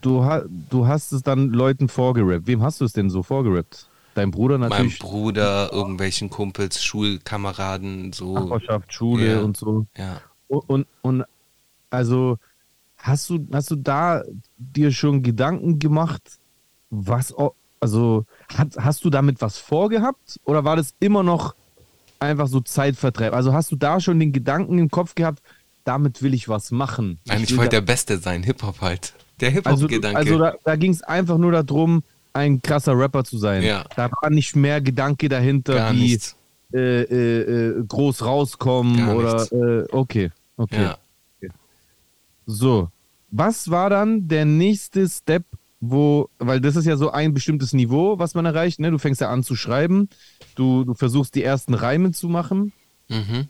[0.00, 2.46] du, ha du hast es dann Leuten vorgerappt.
[2.46, 3.86] Wem hast du es denn so vorgerappt?
[4.14, 4.98] Dein Bruder natürlich.
[5.00, 8.32] Bruder, irgendwelchen Kumpels, Schulkameraden, so.
[8.34, 9.40] Nachbarschaft, Schule Ja.
[9.42, 9.86] und so.
[9.98, 10.22] Ja.
[10.48, 11.24] Und, und, und
[11.90, 12.38] also
[12.96, 14.22] hast du, hast du da
[14.56, 16.39] dir schon Gedanken gemacht,
[16.90, 17.34] was,
[17.80, 18.24] also
[18.54, 21.54] hat, hast du damit was vorgehabt oder war das immer noch
[22.18, 23.32] einfach so Zeitvertreib?
[23.32, 25.40] Also hast du da schon den Gedanken im Kopf gehabt,
[25.84, 27.18] damit will ich was machen?
[27.24, 29.14] Nein, ich wollte der Beste sein, Hip-Hop halt.
[29.40, 30.18] Der also, Hip-Hop-Gedanke.
[30.18, 33.62] also da, da ging es einfach nur darum, ein krasser Rapper zu sein.
[33.62, 33.84] Ja.
[33.96, 36.20] Da war nicht mehr Gedanke dahinter, Gar wie
[36.72, 40.82] äh, äh, äh, groß rauskommen Gar oder äh, okay, okay.
[40.82, 40.98] Ja.
[42.46, 42.88] So.
[43.30, 45.44] was war dann der nächste Step,
[45.80, 48.90] wo, weil das ist ja so ein bestimmtes Niveau, was man erreicht, ne?
[48.90, 50.08] Du fängst ja an zu schreiben,
[50.54, 52.72] du, du versuchst die ersten Reime zu machen
[53.08, 53.48] Mhm.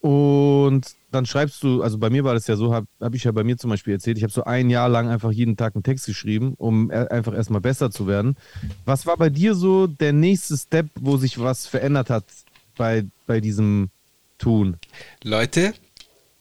[0.00, 3.32] und dann schreibst du, also bei mir war das ja so, habe hab ich ja
[3.32, 5.82] bei mir zum Beispiel erzählt, ich habe so ein Jahr lang einfach jeden Tag einen
[5.82, 8.36] Text geschrieben, um e- einfach erstmal besser zu werden.
[8.84, 12.24] Was war bei dir so der nächste Step, wo sich was verändert hat
[12.76, 13.90] bei, bei diesem
[14.38, 14.76] Tun?
[15.22, 15.74] Leute,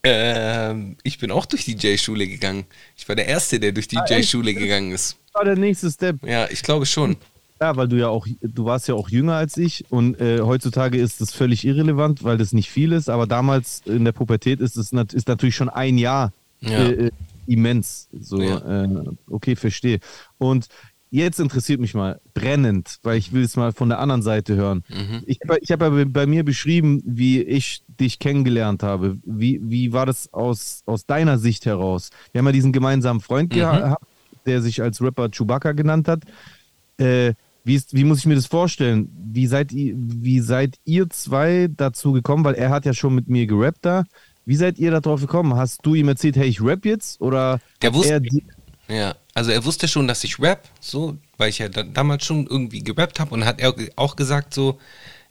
[0.04, 2.66] ähm, ich bin auch durch die J-Schule gegangen.
[2.98, 4.06] Ich war der Erste, der durch die Ah?
[4.08, 5.18] J-Schule gegangen ist.
[5.28, 6.18] Was war der nächste Step?
[6.26, 7.18] Ja, ich glaube schon.
[7.62, 10.98] Ja, weil du ja auch, du warst ja auch jünger als ich und äh, heutzutage
[10.98, 14.78] ist das völlig irrelevant, weil das nicht viel ist, aber damals in der Pubertät ist
[14.78, 16.32] es nat ist natürlich schon ein Jahr
[16.62, 16.88] Ja.
[16.88, 17.12] äh, äh,
[17.48, 18.08] immens.
[18.18, 18.84] So, Ja.
[18.86, 18.88] äh,
[19.30, 20.00] okay, verstehe.
[20.38, 20.68] Und
[21.12, 24.84] jetzt interessiert mich mal brennend, weil ich will es mal von der anderen Seite hören.
[24.90, 25.24] Mhm.
[25.26, 29.18] Ich habe ich hab ja bei mir beschrieben, wie ich dich kennengelernt habe.
[29.26, 32.10] Wie, wie war das aus, aus deiner Sicht heraus?
[32.32, 33.58] Wir haben ja diesen gemeinsamen Freund Mhm.
[33.60, 34.04] gehabt,
[34.46, 36.24] der sich als Rapper Chewbacca genannt hat.
[36.98, 39.10] Äh, wie, ist, wie muss ich mir das vorstellen?
[39.32, 42.44] Wie seid, ihr, wie seid ihr zwei dazu gekommen?
[42.44, 44.04] Weil er hat ja schon mit mir gerappt da.
[44.46, 45.56] Wie seid ihr darauf gekommen?
[45.56, 47.22] Hast du ihm erzählt, hey, ich rap jetzt?
[47.22, 48.20] Oder Der wusste- er
[48.90, 52.48] Ja, also er wusste schon, dass ich rap, so, weil ich ja da, damals schon
[52.48, 54.80] irgendwie gerappt habe und hat er auch gesagt so,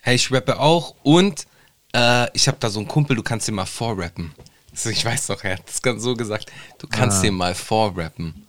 [0.00, 1.46] hey, ich rappe auch und
[1.92, 4.32] äh, ich habe da so einen Kumpel, du kannst dir mal vorrappen.
[4.70, 7.22] Also ich weiß noch, er hat das ganz so gesagt, du kannst Ah.
[7.22, 8.46] dir mal vorrappen.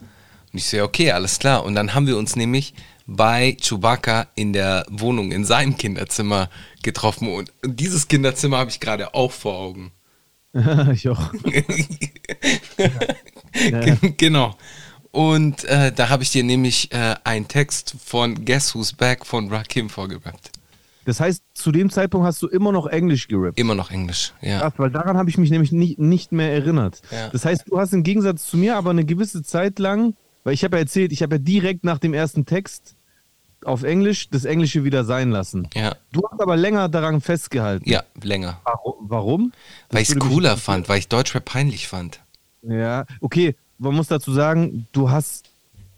[0.54, 1.64] Und ich so, ja, okay, alles klar.
[1.64, 2.74] Und dann haben wir uns nämlich
[3.08, 6.50] bei Chewbacca in der Wohnung, in seinem Kinderzimmer
[6.84, 7.34] getroffen.
[7.34, 9.92] Und dieses Kinderzimmer habe ich gerade auch vor Augen.
[10.94, 11.32] ich auch.
[14.18, 14.56] genau.
[15.12, 19.50] Und äh, da habe ich dir nämlich äh, einen Text von Guess Who's Back von
[19.50, 20.52] Rakim vorgerappt.
[21.06, 23.58] Das heißt, zu dem Zeitpunkt hast du immer noch Englisch gerappt.
[23.60, 24.60] Immer noch Englisch, ja.
[24.60, 27.02] Krass, weil daran habe ich mich nämlich nicht, nicht mehr erinnert.
[27.10, 27.30] Ja.
[27.30, 30.64] Das heißt, du hast im Gegensatz zu mir aber eine gewisse Zeit lang, weil ich
[30.64, 32.96] habe ja erzählt, ich habe ja direkt nach dem ersten Text
[33.66, 35.68] auf Englisch das Englische wieder sein lassen.
[35.74, 37.90] Ja, Du hast aber länger daran festgehalten.
[37.90, 38.62] ja, länger.
[39.00, 39.52] Warum?
[39.90, 42.22] Weil ich es cooler fand, weil ich Deutschrap peinlich fand.
[42.62, 45.50] Ja, okay, man muss dazu sagen, du hast,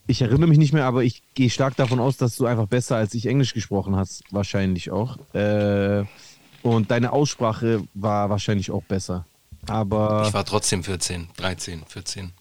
[0.07, 2.95] ich erinnere mich nicht mehr, aber ich gehe stark davon aus, dass du einfach besser
[2.95, 5.17] als ich Englisch gesprochen hast, wahrscheinlich auch.
[5.33, 6.05] Äh,
[6.63, 9.25] und deine Aussprache war wahrscheinlich auch besser.
[9.67, 12.31] Aber Ich war trotzdem 14, 13, 14.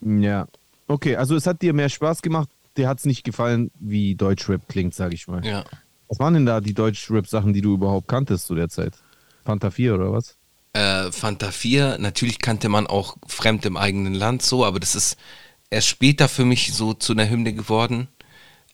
[0.00, 0.46] ja,
[0.88, 2.48] okay, also es hat dir mehr Spaß gemacht.
[2.76, 5.44] Dir hat es nicht gefallen, wie Deutschrap klingt, sage ich mal.
[5.44, 5.64] Ja.
[6.08, 8.92] Was waren denn da die Deutschrap-Sachen, die du überhaupt kanntest zu der Zeit?
[9.44, 10.35] Fanta 4 oder was?
[10.76, 15.16] Äh, Fanta 4, natürlich kannte man auch fremd im eigenen Land so, aber das ist
[15.70, 18.08] erst später für mich so zu einer Hymne geworden.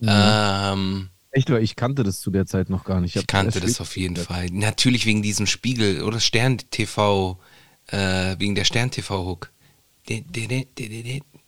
[0.00, 3.14] Ähm, Echt, weil ich kannte das zu der Zeit noch gar nicht.
[3.14, 4.48] ich hab kannte das auf jeden Fall.
[4.50, 7.38] Natürlich wegen diesem Spiegel oder Stern TV,
[7.86, 9.50] äh, wegen der Stern TV-Hook.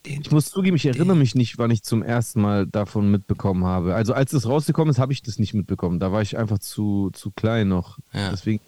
[0.06, 3.94] Ich muss zugeben, ich erinnere mich nicht, wann ich zum ersten Mal davon mitbekommen habe.
[3.94, 5.98] Also als es rausgekommen ist, habe ich das nicht mitbekommen.
[5.98, 7.98] Da war ich einfach zu, zu klein noch.
[8.12, 8.30] Ja.
[8.30, 8.62] Deswegen,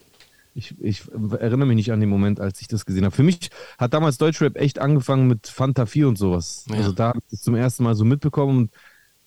[0.57, 3.15] ich, ich erinnere mich nicht an den Moment, als ich das gesehen habe.
[3.15, 6.65] Für mich hat damals Deutschrap echt angefangen mit Fanta 4 und sowas.
[6.69, 6.77] Ja.
[6.77, 8.71] Also da habe ich das zum ersten Mal so mitbekommen und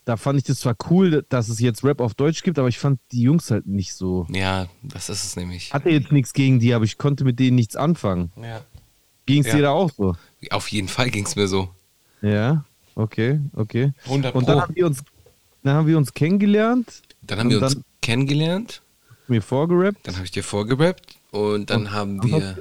[0.06, 2.80] da fand ich das zwar cool, dass es jetzt Rap auf Deutsch gibt, aber ich
[2.80, 4.26] fand die Jungs halt nicht so.
[4.34, 5.72] Ja, das ist es nämlich.
[5.72, 8.32] Hatte jetzt nichts gegen die, aber ich konnte mit denen nichts anfangen.
[8.42, 8.62] Ja.
[9.28, 9.56] Ging es Ja.
[9.58, 10.16] dir da auch so?
[10.50, 11.70] Auf jeden Fall ging es mir so.
[12.24, 12.66] Ja,
[12.96, 13.94] okay, okay.
[14.06, 15.04] 100 Und dann haben wir uns,
[15.62, 18.82] dann haben wir uns kennengelernt, Dann haben wir uns dann- kennengelernt,
[19.28, 20.08] mir vorgerappt.
[20.08, 22.58] dann habe ich dir vorgerappt und dann Und- haben wir,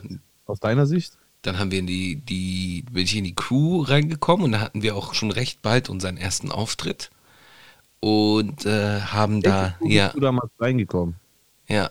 [0.47, 1.19] Aus deiner Sicht?
[1.43, 4.83] dann haben wir in die, die, bin ich in die Crew reingekommen und da hatten
[4.83, 7.11] wir auch schon recht bald unseren ersten Auftritt
[8.01, 11.15] und äh, haben da, Crew ja, bist du damals reingekommen?
[11.69, 11.91] ja,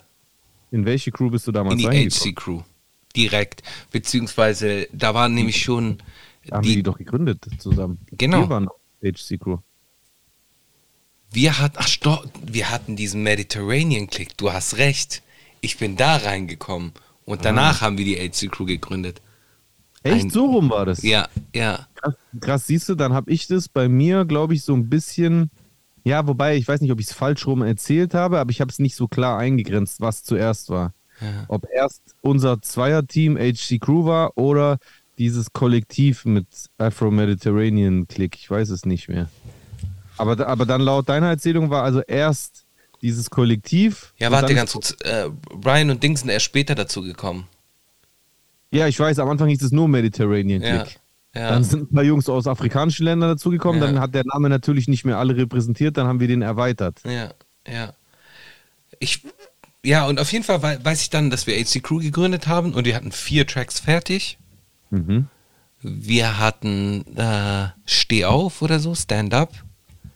[0.71, 2.11] In welche Crew bist du damals in die reingekommen?
[2.11, 2.61] HC Crew
[3.15, 5.97] direkt, beziehungsweise da waren nämlich schon
[6.45, 7.97] Da haben die die, doch gegründet zusammen.
[8.11, 8.41] Genau.
[8.41, 8.69] Wir waren
[9.01, 9.57] HC Crew.
[11.31, 15.23] wir hatten, ach stopp, wir hatten diesen Mediterranean Click, du hast recht,
[15.67, 16.93] ich bin da reingekommen
[17.25, 19.21] und danach haben wir die HC Crew gegründet.
[20.01, 21.03] Echt, Ein- so rum war das?
[21.03, 24.73] Ja, ja, Krass, krass siehst du, dann habe ich das bei mir, glaube ich, so
[24.73, 25.51] ein bisschen,
[26.05, 28.71] ja, wobei, ich weiß nicht, ob ich es falsch rum erzählt habe, aber ich habe
[28.71, 30.93] es nicht so klar eingegrenzt, was zuerst war.
[31.19, 31.27] Ja.
[31.49, 34.77] Ob erst unser Zweierteam HC Crew war oder
[35.17, 39.27] dieses Kollektiv mit Afro-Mediterranean Click, ich weiß es nicht mehr.
[40.15, 42.66] Aber, aber dann laut deiner Erzählung war also erst
[43.01, 44.13] dieses Kollektiv.
[44.17, 44.91] Ja, warte ganz kurz.
[45.01, 47.47] Äh, Brian und Dings sind erst später dazu gekommen.
[48.71, 50.83] Ja, ich weiß, am Anfang hieß es nur Mediterranean Ja.
[50.83, 50.99] Click.
[51.35, 51.49] Ja.
[51.51, 53.87] Dann sind ein paar Jungs aus afrikanischen Ländern dazugekommen, Ja.
[53.87, 56.99] dann hat der Name natürlich nicht mehr alle repräsentiert, dann haben wir den erweitert.
[57.05, 57.31] ja,
[57.67, 57.93] ja.
[58.99, 59.21] Ich,
[59.83, 62.73] ja, und auf jeden Fall wei- weiß ich dann, dass wir HC Crew gegründet haben
[62.73, 64.39] und wir hatten vier Tracks fertig.
[64.89, 65.27] Mhm.
[65.81, 69.53] Wir hatten äh, Steh auf oder so, Stand Up,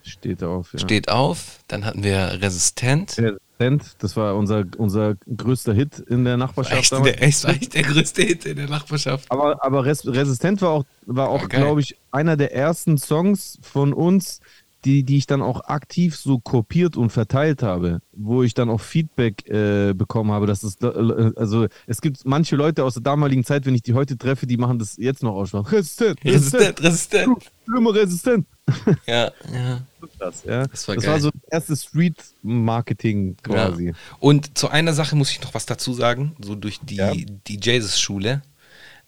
[0.03, 0.73] Steht auf.
[0.73, 0.79] Ja.
[0.79, 1.59] Steht auf.
[1.67, 3.17] Dann hatten wir Resistent.
[3.17, 6.79] Resistent, das war unser, unser größter Hit in der Nachbarschaft.
[6.79, 7.15] Echt, damals.
[7.15, 9.31] der, echt, der größte Hit in der Nachbarschaft.
[9.31, 11.61] Aber, aber Res Resistent war auch, war auch geil.
[11.61, 14.39] glaube ich, einer der ersten Songs von uns,
[14.85, 18.81] die, die ich dann auch aktiv so kopiert und verteilt habe, wo ich dann auch
[18.81, 23.43] Feedback äh, bekommen habe, dass es, äh, also es gibt manche Leute aus der damaligen
[23.43, 25.67] Zeit, wenn ich die heute treffe, die machen das jetzt noch aussprachen.
[25.67, 27.51] Resistent, Resistent, resistent.
[27.67, 28.47] Immer resistent.
[29.07, 29.81] Ja, ja.
[30.19, 30.65] Das, ja.
[30.67, 31.13] Das war das geil.
[31.13, 33.87] war so das erste Street-Marketing quasi.
[33.87, 33.93] Ja.
[34.19, 37.11] Und zu einer Sache muss ich noch was dazu sagen, so durch die, Ja.
[37.13, 38.41] die Jesus-Schule.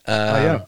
[0.05, 0.67] Äh, ja.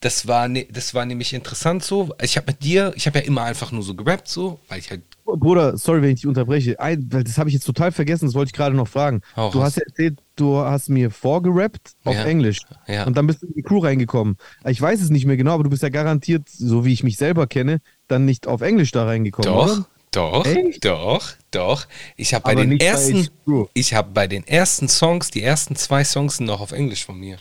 [0.00, 2.14] das, war ne, das war nämlich interessant so.
[2.22, 4.90] Ich habe mit dir, ich habe ja immer einfach nur so gerappt, so, weil ich
[4.90, 5.02] halt.
[5.24, 6.80] Bruder, sorry, wenn ich dich unterbreche.
[6.80, 9.20] Ein, das habe ich jetzt total vergessen, das wollte ich gerade noch fragen.
[9.36, 12.24] Hau du hast ja erzählt, du hast mir vorgerappt auf Ja.
[12.24, 12.58] Englisch.
[12.88, 13.04] Ja.
[13.06, 14.36] Und dann bist du in die Crew reingekommen.
[14.66, 17.16] Ich weiß es nicht mehr genau, aber du bist ja garantiert, so wie ich mich
[17.16, 19.52] selber kenne, dann nicht auf Englisch da reingekommen.
[19.52, 19.86] Doch, Oder?
[20.10, 20.84] doch, Echt?
[20.84, 21.86] doch, doch.
[22.16, 25.42] Ich habe bei Aber den bei ersten, HC ich habe bei den ersten Songs, die
[25.42, 27.38] ersten zwei Songs sind noch auf Englisch von mir.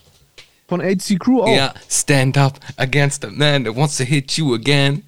[0.67, 1.47] Von HC Crew auch.
[1.55, 5.03] Ja, stand up against a man that wants to hit you again.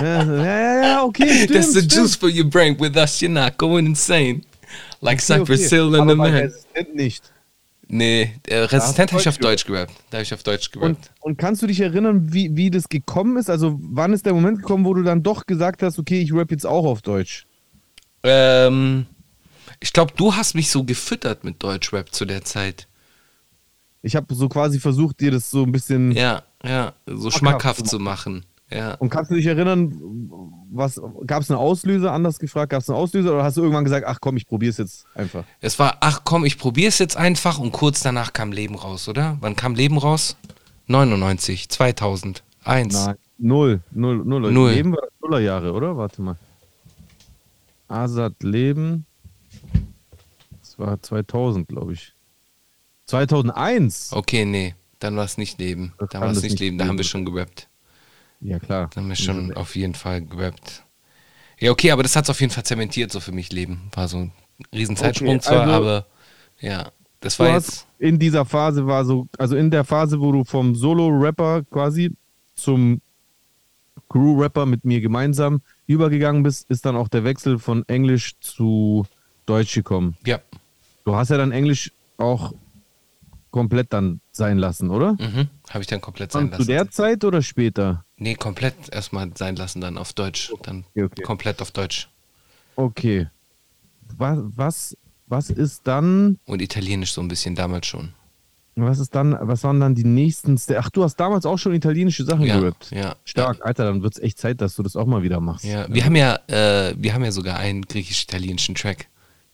[0.00, 1.44] Ja, ja, ja, okay.
[1.44, 1.92] Stimmt, That's the stimmt.
[1.92, 2.78] juice for your brain.
[2.78, 4.42] With us, you're not going insane.
[5.00, 5.56] Like Okay, okay.
[5.56, 6.52] Cypress Hill and the bei man.
[6.94, 7.22] Nicht.
[7.88, 9.92] Nee, äh, Resistent habe ich auf Deutsch gerappt.
[10.10, 11.12] Da habe ich auf Deutsch Und, gerappt.
[11.20, 13.48] und kannst du dich erinnern, wie, wie das gekommen ist?
[13.48, 16.50] Also wann ist der Moment gekommen, wo du dann doch gesagt hast, okay, ich rap
[16.50, 17.46] jetzt auch auf Deutsch?
[18.24, 19.06] Ähm,
[19.78, 22.88] ich glaube, du hast mich so gefüttert mit Deutschrap zu der Zeit.
[24.02, 26.10] Ich habe so quasi versucht, dir das so ein bisschen.
[26.12, 28.44] Ja, ja, so Schmackhaft schmackhaft zu machen.
[28.70, 28.94] Ja.
[28.94, 29.92] Und kannst du dich erinnern,
[30.72, 32.12] was gab es einen Auslöser?
[32.12, 34.76] Anders gefragt, gab es einen Auslöser oder hast du irgendwann gesagt, ach komm, ich probier's
[34.78, 35.44] jetzt einfach?
[35.60, 39.36] Es war, ach komm, ich probier's jetzt einfach und kurz danach kam Leben raus, oder?
[39.40, 40.36] Wann kam Leben raus?
[40.88, 42.94] 99, 2000, 1.
[42.94, 44.52] Nein, null, null, null.
[44.52, 44.72] Null.
[44.72, 45.96] Leben war das Nullerjahre, oder?
[45.96, 46.36] Warte mal.
[47.88, 49.06] Asad Leben.
[50.60, 52.14] Das war 2000, glaube ich.
[53.06, 54.10] 2001.
[54.12, 55.92] Okay, nee, dann war es nicht Leben.
[55.98, 57.68] Das Dann war es nicht nicht Leben, da haben wir schon gerappt.
[58.46, 58.88] Ja klar.
[58.94, 60.84] Da haben wir schon auf jeden Fall gerappt.
[61.58, 63.90] Ja, okay, aber das hat es auf jeden Fall zementiert, so für mich Leben.
[63.94, 64.32] War so ein
[64.74, 66.06] Riesenzeitsprung Okay, zwar, also- aber
[66.60, 67.86] ja, das war jetzt.
[67.98, 72.12] in dieser Phase war so, also in der Phase, wo du vom Solo-Rapper quasi
[72.54, 73.00] zum
[74.08, 79.06] Crew-Rapper mit mir gemeinsam übergegangen bist, ist dann auch der Wechsel von Englisch zu
[79.46, 80.16] Deutsch gekommen.
[80.24, 80.38] Ja,
[81.04, 82.52] Du hast ja dann Englisch auch
[83.52, 85.12] komplett dann sein lassen, oder?
[85.14, 86.66] mhm, habe ich dann komplett sein Zu lassen.
[86.68, 88.04] der Zeit oder später?
[88.16, 90.52] Nee, komplett erstmal sein lassen, dann auf Deutsch.
[90.62, 91.22] Dann Okay, okay.
[91.22, 92.08] komplett auf Deutsch.
[92.76, 93.28] Okay.
[94.16, 94.96] Was, was,
[95.26, 98.12] was ist dann, Und Italienisch so ein bisschen damals schon.
[98.76, 101.74] was ist dann, was waren dann die nächsten, Ste- ach, du hast damals auch schon
[101.74, 102.90] italienische Sachen Ja, gerappt.
[102.92, 103.16] ja.
[103.24, 105.64] Stark, Alter, dann wird es echt Zeit, dass du das auch mal wieder machst.
[105.64, 109.08] Ja, wir haben ja, äh, wir haben ja sogar einen griechisch-italienischen Track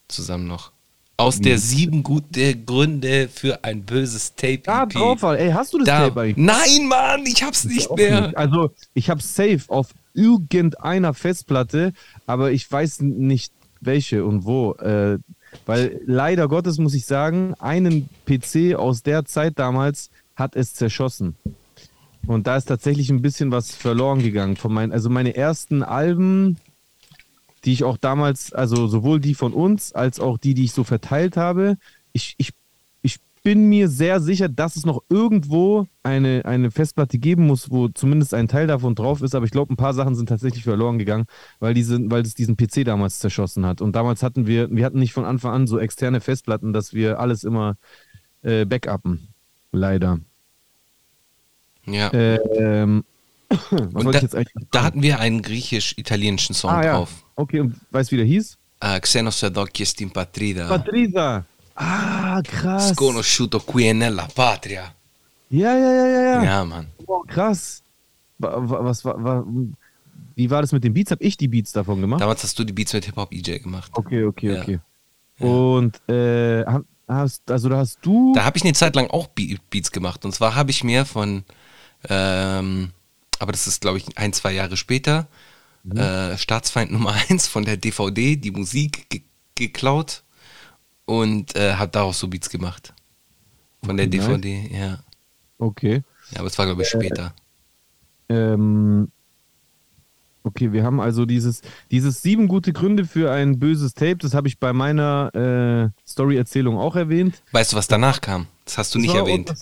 [0.09, 0.73] zusammen noch.
[1.17, 4.59] Aus der sieben gute Gründe für ein böses Tape.
[4.65, 4.91] Da EP.
[4.91, 6.37] drauf, war- ey, hast du das Da, Tape eigentlich?
[6.37, 8.23] nein, Mann, ich hab's nicht Auch mehr.
[8.23, 8.37] nicht.
[8.37, 11.93] Also, ich habe safe auf irgendeiner Festplatte,
[12.27, 14.73] aber ich weiß nicht welche und wo.
[14.75, 15.19] Äh,
[15.67, 21.37] weil leider Gottes muss ich sagen, einen PC aus der Zeit damals hat es zerschossen.
[22.27, 24.57] Und da ist tatsächlich ein bisschen was verloren gegangen.
[24.57, 26.57] Von meinen, also meine ersten Alben,
[27.65, 30.85] die ich auch damals, also sowohl die von uns als auch die, die ich so
[30.85, 31.77] verteilt habe,
[32.13, 32.51] ich, ich,
[33.03, 37.89] ich bin mir sehr sicher, dass es noch irgendwo eine, eine Festplatte geben muss, wo
[37.89, 40.99] zumindest ein Teil davon drauf ist, aber ich glaube, ein paar Sachen sind tatsächlich verloren
[40.99, 41.27] gegangen,
[41.61, 43.81] weil, diese, weil es diesen PC damals zerschossen hat.
[43.81, 47.21] Und damals hatten wir, wir hatten nicht von Anfang an so externe Festplatten, dass wir
[47.21, 47.77] alles immer
[48.43, 49.29] äh, backuppen.
[49.73, 50.19] Leider.
[51.87, 52.13] Ja.
[52.13, 53.12] Ähm, was
[53.71, 54.21] Und da,
[54.71, 56.93] da hatten wir einen griechisch-italienischen Song ah, ja.
[56.97, 57.11] drauf.
[57.37, 58.57] Okay, und weißt du, wie der hieß?
[58.81, 60.69] Äh, Xenos Adocchies in Patrida.
[60.69, 61.45] Patrisa.
[61.75, 62.91] Ah, krass.
[62.91, 64.93] Sconosciuto qui nella patria.
[65.51, 66.43] Ja, ja, ja, ja, ja.
[66.45, 66.87] Ja, Mann.
[67.07, 67.83] Boah, krass.
[68.39, 69.45] Wa- wa- Was war, war,
[70.35, 71.11] wie war das mit den Beats?
[71.11, 72.21] Hab ich die Beats davon gemacht?
[72.21, 73.91] Damals hast du die Beats mit Hip-Hop-EJ gemacht.
[73.95, 74.63] Okay, okay, Ja.
[74.63, 74.79] okay.
[75.39, 78.33] Und äh, ha- hast, also da hast du.
[78.35, 80.25] Da habe ich eine Zeit lang auch Be Beats gemacht.
[80.25, 81.45] Und zwar habe ich mir von,
[82.09, 82.91] ähm,
[83.39, 85.27] aber das ist glaube ich ein, zwei Jahre später,
[85.85, 85.97] Mhm.
[85.97, 89.23] äh, Staatsfeind Nummer 1 von der DVD die Musik ge
[89.57, 90.23] geklaut
[91.05, 92.95] und äh, habe daraus so Beats gemacht.
[93.85, 94.27] Von der nice.
[94.27, 94.99] DVD, ja.
[95.59, 96.03] Okay.
[96.31, 97.35] Ja, aber es war glaube ich später.
[98.29, 99.11] Ähm,
[100.45, 104.49] okay, wir haben also dieses, dieses sieben gute Gründe für ein böses Tape, das habe
[104.49, 107.43] ich bei meiner äh, Story-Erzählung auch erwähnt.
[107.53, 108.47] Weißt du, was danach kam?
[108.65, 109.53] Das hast du nicht Das war erwähnt.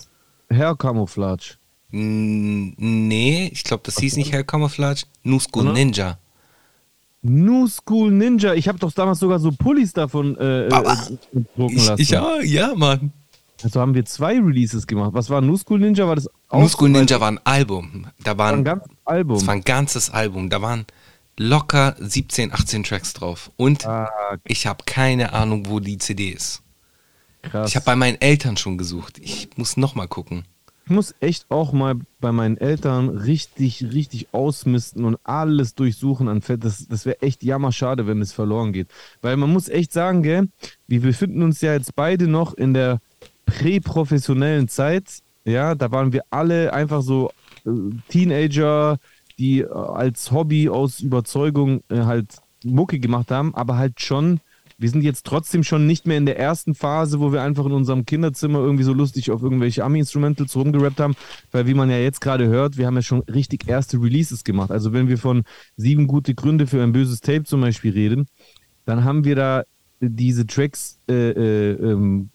[0.51, 1.57] Hair Camouflage.
[1.91, 5.03] Nee, ich glaube, das hieß nicht Hair Camouflage.
[5.23, 5.73] New School Oder?
[5.73, 6.17] Ninja.
[7.21, 8.53] New School Ninja.
[8.53, 12.01] Ich habe doch damals sogar so Pullis davon äh, Aber äh, drucken lassen.
[12.01, 13.11] ich, ja, ja, Mann.
[13.63, 15.11] Also haben wir zwei Releases gemacht.
[15.13, 16.07] Was war New School Ninja?
[16.07, 18.07] War das New School Ninja war ein Album.
[18.23, 19.35] Da war ein waren, ganzes Album?
[19.37, 20.49] das war ein ganzes Album.
[20.49, 20.85] Da waren
[21.37, 23.51] locker 17, 18 Tracks drauf.
[23.57, 24.09] Und ah,
[24.45, 26.61] ich habe keine Ahnung, wo die CD ist.
[27.43, 27.69] krass.
[27.69, 29.19] Ich habe bei meinen Eltern schon gesucht.
[29.19, 30.43] Ich muss noch mal gucken.
[30.85, 36.41] Ich muss echt auch mal bei meinen Eltern richtig, richtig ausmisten und alles durchsuchen an
[36.41, 36.63] Fett.
[36.65, 38.87] Das, das wäre echt jammerschade, wenn es verloren geht.
[39.21, 40.49] Weil man muss echt sagen, gell,
[40.87, 42.99] wir befinden uns ja jetzt beide noch in der
[43.45, 45.19] präprofessionellen Zeit.
[45.45, 47.31] Ja, da waren wir alle einfach so
[47.65, 47.69] äh,
[48.09, 48.97] Teenager,
[49.37, 54.39] die äh, als Hobby aus Überzeugung äh, halt Mucke gemacht haben, aber halt schon
[54.81, 57.71] wir sind jetzt trotzdem schon nicht mehr in der ersten Phase, wo wir einfach in
[57.71, 61.15] unserem Kinderzimmer irgendwie so lustig auf irgendwelche Ami-Instrumentals rumgerappt haben,
[61.51, 64.71] weil wie man ja jetzt gerade hört, wir haben ja schon richtig erste Releases gemacht.
[64.71, 65.43] Also wenn wir von
[65.77, 68.25] sieben gute Gründe für ein böses Tape zum Beispiel reden,
[68.85, 69.63] dann haben wir da
[69.99, 72.31] diese Tracks äh, äh, ähm,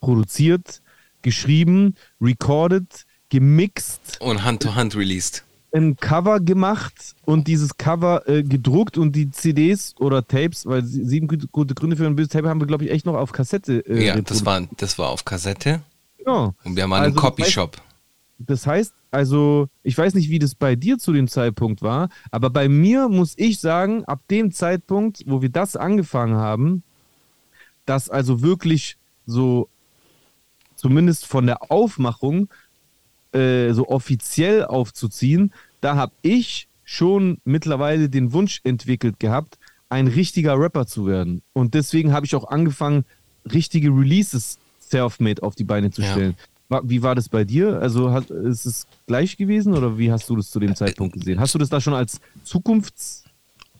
[0.00, 0.82] produziert,
[1.22, 5.44] geschrieben, recorded, gemixt Und Hand to Hand released.
[5.72, 11.04] Ein Cover gemacht und dieses Cover äh, gedruckt und die CDs oder Tapes, weil sie-
[11.04, 13.80] sieben gute, Gründe für ein böses Tape haben wir, glaube ich, echt noch auf Kassette.
[13.86, 15.82] Äh, Ja, das war, das war auf Kassette.
[16.18, 16.54] Genau.
[16.64, 17.76] Und wir waren Also, im das Copyshop.
[18.38, 22.50] Das heißt, also, ich weiß nicht, wie das bei dir zu dem Zeitpunkt war, aber
[22.50, 26.82] bei mir muss ich sagen, ab dem Zeitpunkt, wo wir das angefangen haben,
[27.86, 29.68] dass also wirklich so,
[30.74, 32.48] zumindest von der Aufmachung,
[33.36, 40.58] äh, so offiziell aufzuziehen, da habe ich schon mittlerweile den Wunsch entwickelt gehabt, ein richtiger
[40.58, 41.42] Rapper zu werden.
[41.52, 43.04] Und deswegen habe ich auch angefangen,
[43.52, 46.12] richtige Releases self-made auf die Beine zu Ja.
[46.12, 46.34] stellen.
[46.68, 47.80] Wa- Wie war das bei dir?
[47.80, 51.38] Also hat, ist es gleich gewesen oder wie hast du das zu dem Zeitpunkt gesehen?
[51.38, 52.20] Hast du das da schon als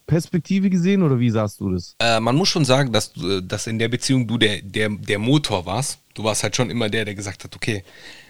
[0.07, 1.97] Zukunftsperspektive gesehen oder wie sahst du das?
[1.99, 5.19] Äh, man muss schon sagen, dass, äh, dass in der Beziehung du der, der, der
[5.19, 5.99] Motor warst.
[6.15, 7.83] Du warst halt schon immer der, der gesagt hat, okay.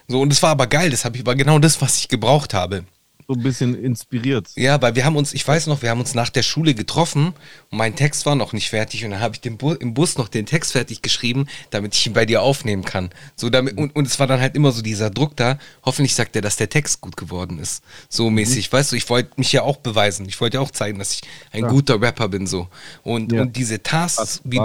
[0.08, 2.54] So, und es war aber geil, das hab ich, war genau das, was ich gebraucht
[2.54, 2.84] habe.
[3.28, 4.46] So ein bisschen inspiriert.
[4.54, 7.34] Ja, weil wir haben uns, ich weiß noch, wir haben uns nach der Schule getroffen
[7.72, 10.16] und mein Text war noch nicht fertig und dann habe ich den Bu im Bus
[10.16, 13.10] noch den Text fertig geschrieben, damit ich ihn bei dir aufnehmen kann.
[13.34, 16.36] So damit, und, und es war dann halt immer so dieser Druck da, hoffentlich sagt
[16.36, 17.82] er, dass der Text gut geworden ist.
[18.08, 20.28] So mäßig, weißt du, ich wollte mich ja auch beweisen.
[20.28, 21.68] Ich wollte ja auch zeigen, dass ich ein Ja.
[21.68, 22.68] guter Rapper bin so.
[23.02, 23.42] Und, Ja.
[23.42, 24.60] und diese Tasks, wie,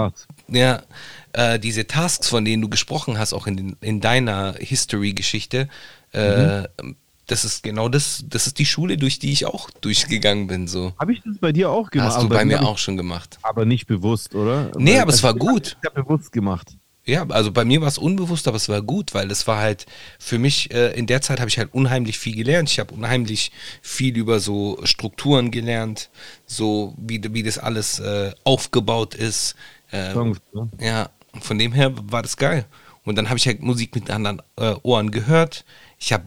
[0.46, 0.82] ja,
[1.32, 5.68] äh, diese Tasks, von denen du gesprochen hast, auch in, den, in deiner History-Geschichte,
[6.12, 6.64] äh,
[7.26, 10.66] das ist genau das, das ist die Schule, durch die ich auch durchgegangen bin.
[10.66, 10.92] So.
[10.98, 12.08] Habe ich das bei dir auch gemacht?
[12.08, 13.38] Hast du Aber bei mir auch schon gemacht.
[13.42, 14.70] Aber nicht bewusst, oder?
[14.76, 15.76] Nee, aber es war gut.
[15.80, 16.76] Ich habe bewusst gemacht.
[17.04, 19.86] Ja, also bei mir war es unbewusst, aber es war gut, weil es war halt
[20.20, 22.70] für mich, äh, in der Zeit habe ich halt unheimlich viel gelernt.
[22.70, 26.10] Ich habe unheimlich viel über so Strukturen gelernt,
[26.46, 29.56] so wie, wie das alles äh, aufgebaut ist.
[29.90, 30.68] Äh, Songs, ne?
[30.80, 32.66] Ja, von dem her war das geil.
[33.04, 35.64] Und dann habe ich halt Musik mit anderen äh, Ohren gehört.
[35.98, 36.24] Ich habe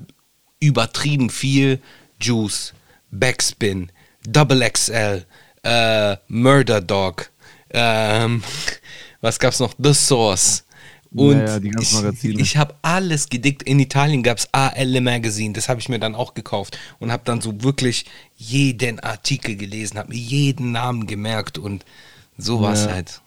[0.59, 1.81] übertrieben viel
[2.19, 2.73] Juice,
[3.11, 3.91] Backspin,
[4.27, 5.25] Double XL,
[5.63, 7.31] äh, Murder Dog,
[7.71, 8.43] ähm,
[9.21, 9.73] was gab's noch?
[9.77, 10.63] The Source.
[11.15, 13.63] Und Ja, ja, die ganzen ich, ich habe alles gedickt.
[13.63, 17.23] In Italien gab es AL Magazine, das habe ich mir dann auch gekauft und habe
[17.25, 21.85] dann so wirklich jeden Artikel gelesen, habe mir jeden Namen gemerkt und
[22.37, 22.91] so war es Ja.
[22.91, 23.21] halt.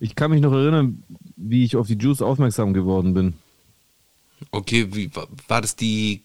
[0.00, 1.02] Ich kann mich noch erinnern,
[1.36, 3.34] wie ich auf die Juice aufmerksam geworden bin.
[4.50, 6.22] Okay, wie, wa- war das die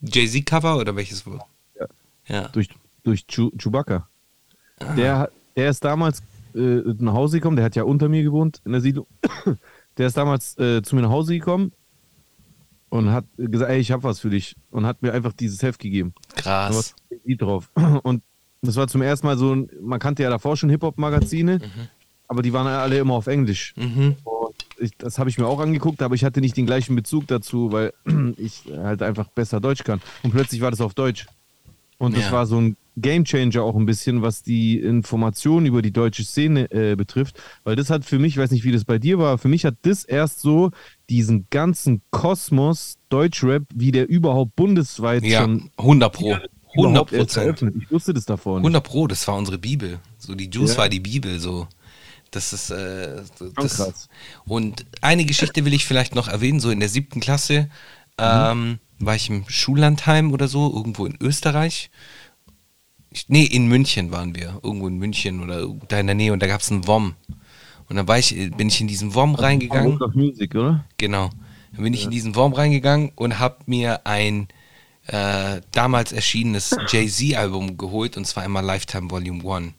[0.00, 1.24] Jay-Z-Cover oder welches?
[1.78, 1.86] Ja.
[2.26, 2.48] Ja.
[2.48, 2.68] Durch,
[3.02, 4.08] durch Chewbacca.
[4.78, 4.94] Ah.
[4.94, 6.22] Der, der ist damals
[6.54, 9.06] äh, nach Hause gekommen, der hat ja unter mir gewohnt in der Siedlung.
[9.98, 11.72] Der ist damals äh, zu mir nach Hause gekommen
[12.88, 14.56] und hat gesagt, ey, ich habe was für dich.
[14.70, 16.14] Und hat mir einfach dieses Heft gegeben.
[16.36, 16.94] Krass.
[17.24, 17.70] Lied drauf.
[18.02, 18.22] Und
[18.62, 21.60] das war zum ersten Mal so, man kannte ja davor schon Hip-Hop-Magazine,
[22.30, 23.74] aber die waren alle immer auf Englisch.
[23.76, 24.14] Mhm.
[24.78, 27.72] Ich, das habe ich mir auch angeguckt, aber ich hatte nicht den gleichen Bezug dazu,
[27.72, 27.92] weil
[28.38, 30.00] ich halt einfach besser Deutsch kann.
[30.22, 31.26] Und plötzlich war das auf Deutsch.
[31.98, 32.32] Und das Ja.
[32.32, 36.94] war so ein Gamechanger auch ein bisschen, was die Information über die deutsche Szene äh,
[36.96, 37.42] betrifft.
[37.64, 39.64] Weil das hat für mich, ich weiß nicht, wie das bei dir war, für mich
[39.64, 40.70] hat das erst so
[41.10, 46.26] diesen ganzen Kosmos Deutschrap, wie der überhaupt bundesweit Ja, schon 100 Pro.
[46.32, 47.74] 100 überhaupt erst Prozent.
[47.82, 48.64] Ich wusste das davor nicht.
[48.66, 49.98] 100 Pro, das war unsere Bibel.
[50.16, 50.78] So, die Juice Ja.
[50.78, 51.66] war die Bibel, so.
[52.30, 53.22] Das ist, äh,
[53.56, 54.08] das, krass.
[54.44, 57.68] Und eine Geschichte will ich vielleicht noch erwähnen, so in der siebten Klasse
[58.18, 61.90] ähm, war ich im Schullandheim oder so, irgendwo in Österreich.
[63.10, 66.40] Ich, nee, in München waren wir, irgendwo in München oder da in der Nähe und
[66.40, 67.14] da gab es einen WOM.
[67.88, 69.92] Und dann war ich, bin ich in diesen WOM reingegangen.
[69.94, 70.84] Rock of Music, oder?
[70.98, 71.30] Genau.
[71.72, 74.48] Dann bin ich in diesen Wurm reingegangen und habe mir ein
[75.06, 79.72] äh, damals erschienenes Jay-Z-Album geholt und zwar immer Lifetime Volume 1.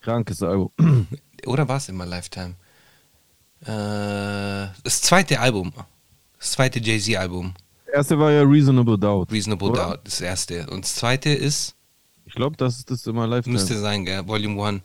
[0.00, 0.70] Krankes Album.
[1.46, 2.54] Oder war es immer Lifetime?
[3.62, 5.72] Äh, das zweite Album.
[6.38, 7.54] Das zweite Jay-Z-Album.
[7.86, 9.30] Das erste war ja Reasonable Doubt.
[9.30, 9.84] Reasonable Oder?
[9.90, 10.66] Doubt, das erste.
[10.70, 11.74] Und das zweite ist,
[12.24, 13.46] Ich glaube, das ist das immer live.
[13.46, 14.26] müsste sein, gell?
[14.26, 14.82] Volume 1.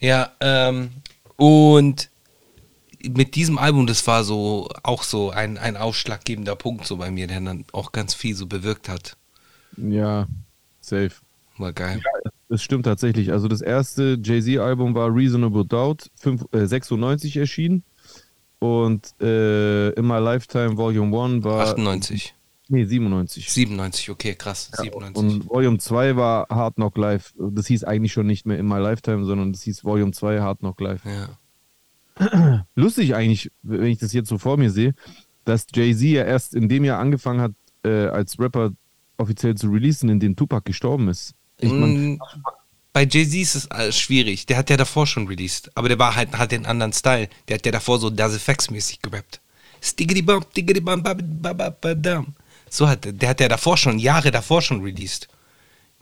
[0.00, 0.90] Ja, ähm,
[1.36, 2.08] und
[3.02, 7.26] mit diesem Album, das war so auch so ein, ein ausschlaggebender Punkt so bei mir,
[7.26, 9.16] der dann auch ganz viel so bewirkt hat.
[9.76, 10.26] Ja,
[10.80, 11.12] safe.
[11.58, 12.02] War geil.
[12.48, 13.32] Das stimmt tatsächlich.
[13.32, 17.82] Also das erste Jay-Z-Album war Reasonable Doubt, fünf, äh, 96 erschienen.
[18.58, 21.66] Und äh, immer Lifetime Volume 1 war.
[21.66, 22.34] 98.
[22.68, 23.50] Nee, 97.
[23.50, 24.70] 97, okay, krass.
[24.76, 25.16] 97.
[25.16, 27.34] Und Volume 2 war Hard Knock Live.
[27.38, 30.80] Das hieß eigentlich schon nicht mehr immer Lifetime, sondern das hieß Volume 2 Hard Knock
[30.80, 31.02] Live.
[31.04, 31.38] ja.
[32.74, 34.94] Lustig eigentlich, wenn ich das jetzt so vor mir sehe,
[35.44, 37.52] dass Jay-Z ja erst in dem Jahr angefangen hat,
[37.84, 38.72] äh, als Rapper
[39.18, 41.34] offiziell zu releasen, in dem Tupac gestorben ist.
[41.58, 42.20] Ich mein, Mm,
[42.92, 44.46] Bei Jay-Z ist es äh, schwierig.
[44.46, 45.70] Der hat ja davor schon released.
[45.74, 47.28] Aber der war halt, hat den anderen Style.
[47.48, 49.40] Der hat ja davor so Das Effects mäßig gerappt.
[49.82, 52.34] Stiggity bump, diggity bump, bab, bab, bab, bab, dam.
[52.70, 55.28] So hat der, der hat ja davor schon, Jahre davor schon released.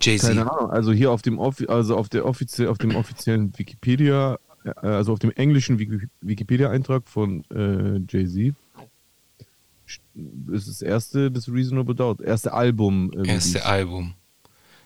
[0.01, 0.29] Jay-Z.
[0.29, 0.71] Keine Ahnung.
[0.71, 5.13] Also hier auf dem, Offi also auf der offizie auf dem offiziellen Wikipedia, äh, also
[5.13, 8.55] auf dem englischen Wiki Wikipedia-Eintrag von äh, Jay-Z
[10.53, 13.13] ist das erste das Reasonable Doubt, erste Album.
[13.13, 13.65] Äh, Erste.
[13.65, 14.15] Album.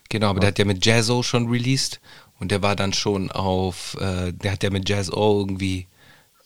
[0.08, 2.00] Genau, aber der hat ja mit Jazzo schon released.
[2.40, 5.86] Und der war dann schon auf, äh, der hat ja mit Jazzo irgendwie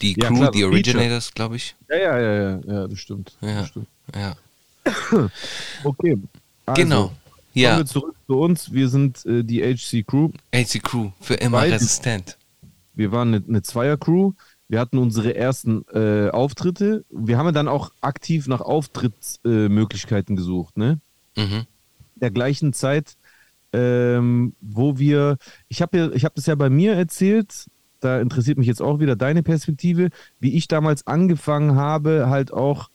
[0.00, 0.64] die Ja, Crew, klar, die.
[0.64, 1.76] Originators, glaube ich.
[1.88, 3.36] Ja, ja, ja, ja, ja, das stimmt.
[3.40, 3.60] Ja.
[3.60, 3.86] Das stimmt.
[4.14, 4.36] Ja.
[5.84, 6.18] Okay.
[6.66, 7.02] Also, Genau.
[7.08, 7.16] Kommen
[7.54, 7.78] Ja.
[7.78, 8.72] wir zurück zu uns.
[8.72, 10.30] Wir sind äh, die HC Crew.
[10.52, 12.38] AC Crew, für immer Beide- resistent.
[12.94, 14.32] Wir waren eine, eine Zweier-Crew.
[14.68, 17.04] Wir hatten unsere ersten äh, Auftritte.
[17.10, 20.98] Wir haben ja dann auch aktiv nach Auftrittsmöglichkeiten äh, gesucht, ne?
[21.36, 21.66] Mhm.
[22.16, 23.16] der gleichen Zeit,
[23.72, 25.36] ähm, wo wir,
[25.68, 27.66] ich habe ja, ich habe das ja bei mir erzählt,
[28.00, 30.10] da interessiert mich jetzt auch wieder deine Perspektive,
[30.40, 32.90] wie ich damals angefangen habe, halt auch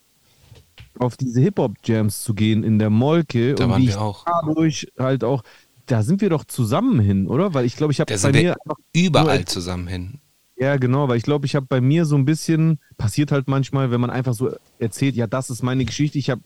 [0.99, 4.25] auf diese Hip-Hop-Jams zu gehen in der Molke Da und waren wie wir auch.
[4.25, 5.43] dadurch halt auch,
[5.86, 7.53] da sind wir doch zusammen hin, oder?
[7.53, 8.55] Weil ich glaube, ich habe bei mir
[8.93, 10.19] überall zusammen hin.
[10.57, 13.91] ja, genau, weil ich glaube, ich habe bei mir so ein bisschen, passiert halt manchmal,
[13.91, 16.17] wenn man einfach so erzählt, ja, das ist meine Geschichte.
[16.17, 16.41] Ich habe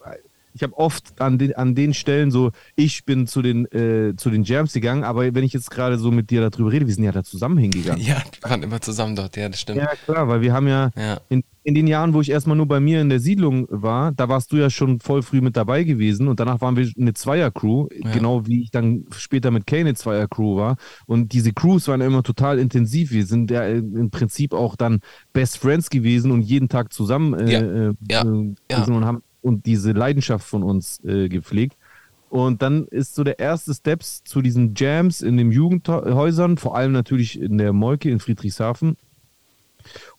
[0.53, 4.29] ich hab oft an den, an den Stellen so, ich bin zu den, äh, zu
[4.29, 7.03] den Jams gegangen, aber wenn ich jetzt gerade so mit dir darüber rede, wir sind
[7.03, 8.01] ja da zusammen hingegangen.
[8.03, 9.77] Ja, wir waren immer zusammen dort, ja, das stimmt.
[9.79, 11.19] Ja, klar, weil wir haben ja, Ja.
[11.29, 14.27] in, in den Jahren, wo ich erstmal nur bei mir in der Siedlung war, da
[14.29, 17.87] warst du ja schon voll früh mit dabei gewesen und danach waren wir eine Zweier-Crew,
[18.03, 18.11] Ja.
[18.11, 20.77] genau wie ich dann später mit Kane eine Zweier-Crew war.
[21.05, 23.11] Und diese Crews waren immer total intensiv.
[23.11, 25.01] Wir sind ja im Prinzip auch dann
[25.33, 27.59] Best Friends gewesen und jeden Tag zusammen äh, Ja.
[27.89, 28.21] äh, Ja.
[28.23, 31.77] äh, und haben und diese Leidenschaft von uns äh, gepflegt.
[32.29, 36.93] Und dann ist so der erste Steps zu diesen Jams in den Jugendhäusern, vor allem
[36.93, 38.95] natürlich in der Molke in Friedrichshafen.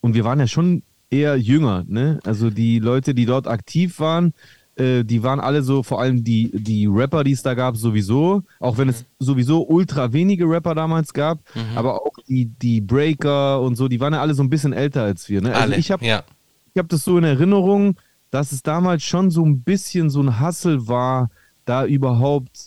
[0.01, 2.19] Und wir waren ja schon eher jünger, ne?
[2.25, 4.35] Also die Leute, die dort aktiv waren,
[4.77, 8.43] äh, die waren alle so, vor allem die, die Rapper, die es da gab, sowieso,
[8.61, 11.39] auch wenn es sowieso ultra wenige Rapper damals gab,
[11.75, 15.03] aber auch die, die Breaker und so, die waren ja alle so ein bisschen älter
[15.03, 15.51] als wir, ne?
[15.51, 15.77] Also Alle.
[15.77, 16.25] ich habe ja.
[16.73, 17.97] ich habe das so in Erinnerung,
[18.33, 21.31] dass es damals schon so ein bisschen so ein Hassel war,
[21.65, 22.67] da überhaupt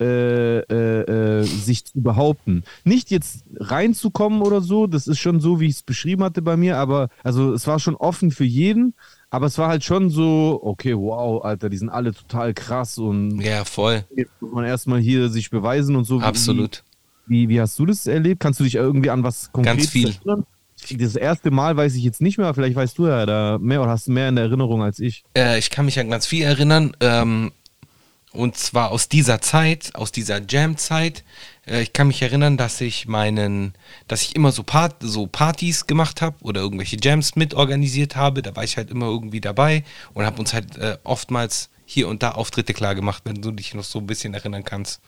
[0.00, 2.64] äh, äh, äh, sich zu behaupten.
[2.84, 6.56] Nicht jetzt reinzukommen oder so, das ist schon so, wie ich es beschrieben hatte bei
[6.56, 8.94] mir, aber also es war schon offen für jeden,
[9.30, 13.40] aber es war halt schon so, okay, wow, Alter, die sind alle total krass und
[13.40, 14.04] ja, voll.
[14.16, 16.20] jetzt muss man erstmal hier sich beweisen und so.
[16.20, 16.82] Wie- Absolut.
[17.26, 18.40] Wie, wie hast du das erlebt?
[18.40, 20.08] Kannst du dich irgendwie an was konkret Ganz viel.
[20.08, 20.44] erinnern?
[20.90, 23.90] Das erste Mal weiß ich jetzt nicht mehr, vielleicht weißt du ja da mehr oder
[23.90, 25.24] hast mehr in der Erinnerung als ich.
[25.36, 26.96] Äh, ich kann mich an ganz viel erinnern.
[27.00, 27.52] Ähm,
[28.32, 31.22] und zwar aus dieser Zeit, aus dieser Jam-Zeit.
[31.66, 33.74] Äh, ich kann mich erinnern, dass ich meinen,
[34.08, 38.42] dass ich immer so, Part, so Partys gemacht habe oder irgendwelche Jams mitorganisiert habe.
[38.42, 42.22] Da war ich halt immer irgendwie dabei und habe uns halt äh, oftmals hier und
[42.22, 45.00] da Auftritte klar gemacht, wenn du dich noch so ein bisschen erinnern kannst.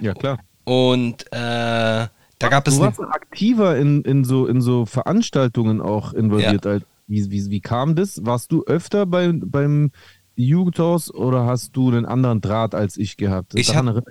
[0.00, 0.38] Ja, klar.
[0.64, 2.08] Und äh,
[2.38, 6.66] da gab es Du warst aktiver in, in, so, in so Veranstaltungen auch involviert.
[6.66, 8.24] Als, wie, wie, wie kam das?
[8.24, 9.90] Warst du öfter bei, beim
[10.36, 13.54] Jugendhaus oder hast du einen anderen Draht als ich gehabt?
[13.56, 14.02] Ich erinnere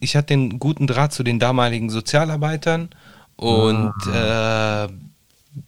[0.00, 2.90] ich hatte den guten Draht zu den damaligen Sozialarbeitern
[3.36, 4.84] und Ah.
[4.84, 4.88] äh,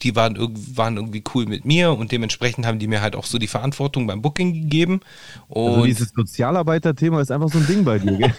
[0.02, 3.24] die waren, irg- waren irgendwie cool mit mir und dementsprechend haben die mir halt auch
[3.24, 5.00] so die Verantwortung beim Booking gegeben.
[5.48, 8.34] Und Also dieses Sozialarbeiter-Thema ist einfach so ein Ding bei dir, gell?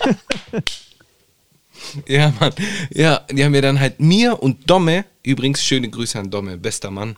[2.08, 2.54] ja, Mann,
[2.92, 6.92] ja, die haben mir dann halt mir und Domme, übrigens schöne Grüße an Domme, bester
[6.92, 7.16] Mann.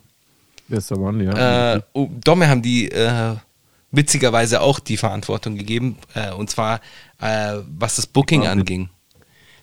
[0.67, 1.75] Bester Mann, ja.
[1.75, 3.35] Äh, oh, Domme haben die äh,
[3.91, 6.81] witzigerweise auch die Verantwortung gegeben, äh, und zwar
[7.19, 8.51] äh, was das Booking Ja.
[8.51, 8.89] anging.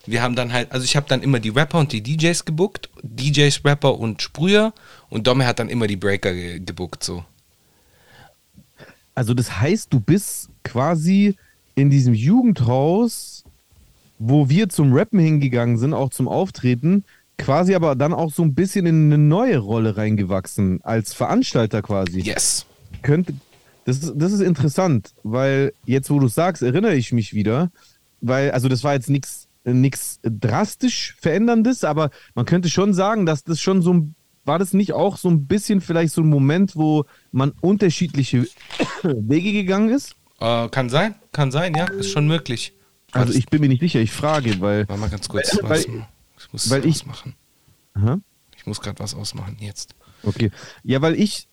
[0.05, 2.89] Wir haben dann halt, also ich habe dann immer die Rapper und die DJs gebuckt,
[3.03, 4.73] DJs, Rapper und Sprüher
[5.09, 7.25] und Domme hat dann immer die Breaker ge gebuckt, so.
[9.13, 11.35] Also das heißt, du bist quasi
[11.75, 13.36] in diesem Jugendhaus,
[14.19, 17.03] wo wir zum Rappen hingegangen sind, auch zum Auftreten,
[17.37, 22.21] quasi aber dann auch so ein bisschen in eine neue Rolle reingewachsen, als Veranstalter quasi.
[22.21, 22.65] Yes.
[23.03, 23.33] Könnte,
[23.85, 27.71] das, ist, das ist interessant, weil jetzt, wo du sagst, erinnere ich mich wieder,
[28.21, 33.43] weil, also das war jetzt nichts nichts drastisch Veränderndes, aber man könnte schon sagen, dass
[33.43, 34.15] das schon so ein,
[34.45, 38.47] war das nicht auch so ein bisschen vielleicht so ein Moment, wo man unterschiedliche
[39.03, 40.15] Wege gegangen ist?
[40.39, 42.73] Äh, kann sein, kann sein, ja, ist schon möglich.
[43.11, 45.57] Also ich bin mir nicht sicher, ich frage, weil, Warte mal ganz kurz.
[45.61, 46.05] Weil- was, weil-
[46.37, 47.35] ich muss weil ich- ausmachen.
[47.93, 48.19] Aha.
[48.55, 49.95] Ich muss gerade was ausmachen jetzt.
[50.23, 50.51] Okay.
[50.83, 51.47] Ja, weil ich,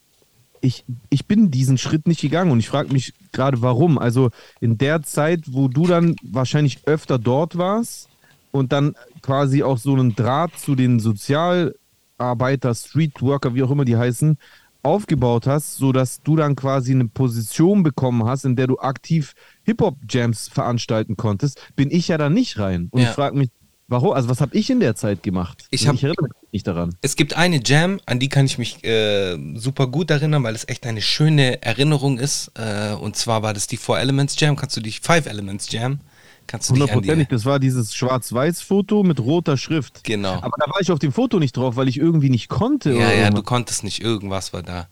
[0.60, 3.98] ich, ich bin diesen Schritt nicht gegangen und ich frage mich gerade, warum.
[3.98, 4.30] Also
[4.60, 8.08] in der Zeit, wo du dann wahrscheinlich öfter dort warst
[8.50, 13.96] und dann quasi auch so einen Draht zu den Sozialarbeiter, Streetworker, wie auch immer die
[13.96, 14.38] heißen,
[14.84, 20.48] aufgebaut hast, sodass du dann quasi eine Position bekommen hast, in der du aktiv Hip-Hop-Jams
[20.48, 22.88] veranstalten konntest, bin ich ja da nicht rein.
[22.90, 23.08] Und Ja.
[23.08, 23.48] ich frage mich,
[23.88, 24.12] warum?
[24.12, 25.66] Also was habe ich in der Zeit gemacht?
[25.70, 26.94] Ich hab- erinnere mich nicht daran.
[27.02, 30.68] Es gibt eine Jam, an die kann ich mich äh, super gut erinnern, weil es
[30.68, 32.52] echt eine schöne Erinnerung ist.
[32.54, 34.54] Äh, und zwar war das die Four Elements Jam.
[34.56, 35.98] Kannst du dich Five Elements Jam?
[36.46, 40.04] Kannst du Hundertprozentig, das war dieses Schwarz-Weiß-Foto mit roter Schrift.
[40.04, 40.34] Genau.
[40.34, 42.92] Aber da war ich auf dem Foto nicht drauf, weil ich irgendwie nicht konnte.
[42.92, 44.88] Ja, ja, du konntest nicht, irgendwas war da.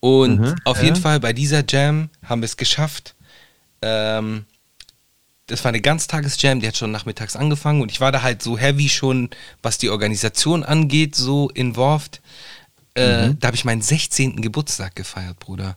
[0.00, 0.84] Und Mhm, auf ja.
[0.84, 3.14] jeden Fall bei dieser Jam haben wir es geschafft.
[3.82, 4.46] Ähm,
[5.46, 8.56] das war eine Ganztages-Jam, die hat schon nachmittags angefangen und ich war da halt so
[8.56, 9.30] heavy schon,
[9.62, 12.20] was die Organisation angeht, so involved.
[12.94, 13.38] Äh, Mhm.
[13.40, 14.40] Da habe ich meinen 16.
[14.42, 15.76] Geburtstag gefeiert, Bruder.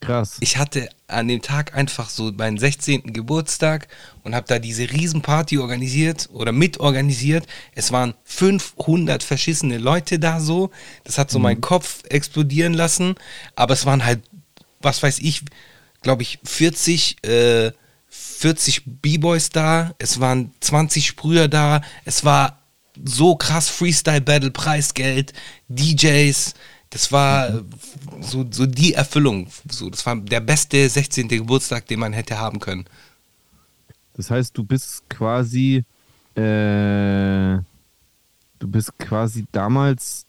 [0.00, 0.38] Krass.
[0.40, 3.12] Ich hatte an dem Tag einfach so meinen 16.
[3.12, 3.88] Geburtstag
[4.24, 7.46] und habe da diese Riesenparty organisiert oder mitorganisiert.
[7.74, 10.70] Es waren 500 verschissene Leute da so.
[11.04, 13.14] Das hat so meinen Kopf explodieren lassen.
[13.56, 14.22] Aber es waren halt,
[14.80, 15.42] was weiß ich,
[16.00, 17.72] glaube ich, 40, äh,
[18.08, 19.94] 40 B-Boys da.
[19.98, 21.82] Es waren 20 Sprüher da.
[22.06, 22.62] Es war
[23.04, 25.34] so krass Freestyle-Battle, Preisgeld,
[25.68, 26.54] DJs.
[26.90, 27.62] Das war
[28.20, 29.48] so, so die Erfüllung.
[29.70, 31.28] So, das war der beste 16.
[31.28, 32.84] Geburtstag, den man hätte haben können.
[34.14, 35.84] Das heißt, du bist quasi,
[36.34, 37.56] äh,
[38.58, 40.26] du bist quasi damals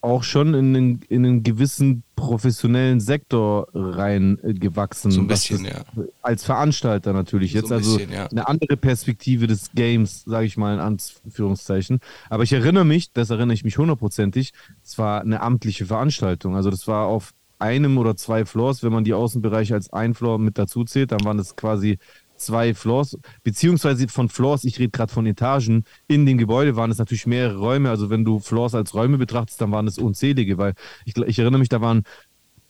[0.00, 5.10] auch schon in einen, in einen gewissen professionellen Sektor reingewachsen.
[5.10, 5.82] So ein bisschen, ja.
[6.22, 8.26] Als Veranstalter natürlich So jetzt, ein also bisschen, ja.
[8.26, 12.00] eine andere Perspektive des Games, sage ich mal in Anführungszeichen.
[12.30, 14.52] Aber ich erinnere mich, das erinnere ich mich hundertprozentig,
[14.84, 16.56] es war eine amtliche Veranstaltung.
[16.56, 20.38] Also das war auf einem oder zwei Floors, wenn man die Außenbereiche als ein Floor
[20.38, 21.98] mit dazu zählt, dann waren es quasi
[22.40, 26.98] zwei Floors, beziehungsweise von Floors, ich rede gerade von Etagen, in dem Gebäude waren es
[26.98, 30.74] natürlich mehrere Räume, also wenn du Floors als Räume betrachtest, dann waren es unzählige, weil
[31.04, 32.02] ich, ich erinnere mich, da waren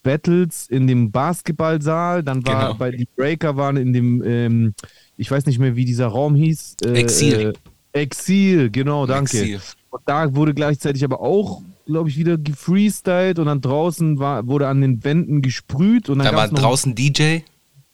[0.02, 2.74] Battles in dem Basketballsaal, dann war Genau.
[2.74, 4.74] bei die Breaker waren in dem, ähm,
[5.16, 6.76] ich weiß nicht mehr, wie dieser Raum hieß.
[6.84, 7.52] Äh, Exil.
[7.92, 9.38] Äh, Exil, genau, danke.
[9.40, 9.60] Exil.
[9.90, 14.68] Und da wurde gleichzeitig aber auch, glaube ich, wieder gefreestylt und dann draußen war, wurde
[14.68, 17.38] an den Wänden gesprüht und dann Da war draußen DJ.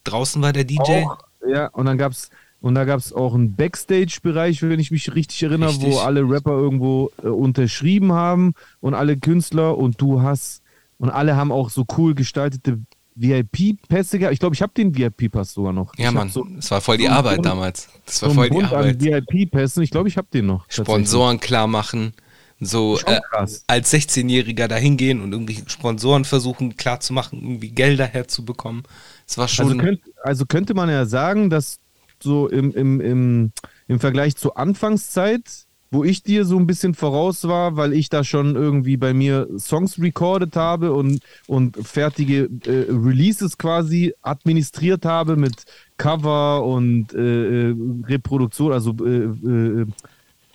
[0.05, 0.81] Draußen war der DJ.
[1.05, 1.19] auch,
[1.49, 2.31] ja, und dann gab's
[2.61, 5.93] und da gab es auch einen Backstage-Bereich, wenn ich mich richtig erinnere, Richtig.
[5.93, 10.63] wo alle Rapper irgendwo äh, unterschrieben haben und alle Künstler und du hast
[10.97, 12.79] und alle haben auch so cool gestaltete
[13.17, 14.33] VIP-Pässe gehabt.
[14.33, 15.93] Ich glaube, ich habe den VIP-Pass sogar noch.
[15.99, 17.89] Ja, ich Mann, so, das war voll die so Arbeit einen- damals.
[18.07, 19.03] Das war voll die Bund an Arbeit.
[19.03, 19.83] VIP-Pässen.
[19.83, 20.65] Ich glaube, ich habe den noch.
[20.69, 22.13] Sponsoren klar machen.
[22.61, 23.21] So äh,
[23.67, 28.85] als 16-Jähriger da hingehen und irgendwie Sponsoren versuchen klar zu machen, irgendwie Gelder herzubekommen.
[29.27, 29.67] Es war schon.
[29.67, 31.79] Also, könnt, also könnte man ja sagen, dass
[32.23, 33.53] so im, im, im,
[33.87, 35.43] im Vergleich zur Anfangszeit,
[35.91, 39.49] wo ich dir so ein bisschen voraus war, weil ich da schon irgendwie bei mir
[39.59, 45.65] Songs recorded habe und, und fertige äh, Releases quasi administriert habe mit
[45.97, 49.87] Cover und äh, äh, Reproduktion, also äh, äh,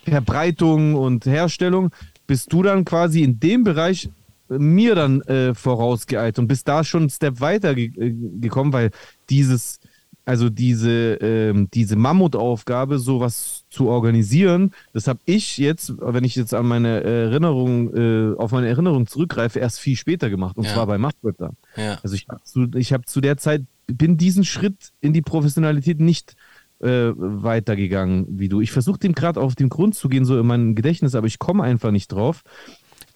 [0.04, 1.90] Verbreitung und Herstellung,
[2.26, 4.10] bist du dann quasi in dem Bereich
[4.50, 8.90] mir dann äh, vorausgeeilt und bist da schon einen Step weiter ge äh, gekommen, weil
[9.30, 9.78] dieses,
[10.24, 16.52] also diese, ähm, diese Mammutaufgabe, sowas zu organisieren, das habe ich jetzt, wenn ich jetzt
[16.54, 20.74] an meine Erinnerung, äh, auf meine Erinnerung zurückgreife, erst viel später gemacht und Ja.
[20.74, 21.52] zwar bei Machtwörter.
[21.76, 21.98] ja.
[22.02, 26.00] Also ich habe zu, ich hab zu der Zeit, bin diesen Schritt in die Professionalität
[26.00, 26.36] nicht
[26.80, 28.60] äh, weitergegangen wie du.
[28.60, 31.38] Ich versuche dem gerade auf den Grund zu gehen, so in meinem Gedächtnis, aber ich
[31.38, 32.42] komme einfach nicht drauf.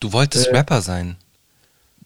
[0.04, 1.16] Du wolltest Äh, Rapper sein.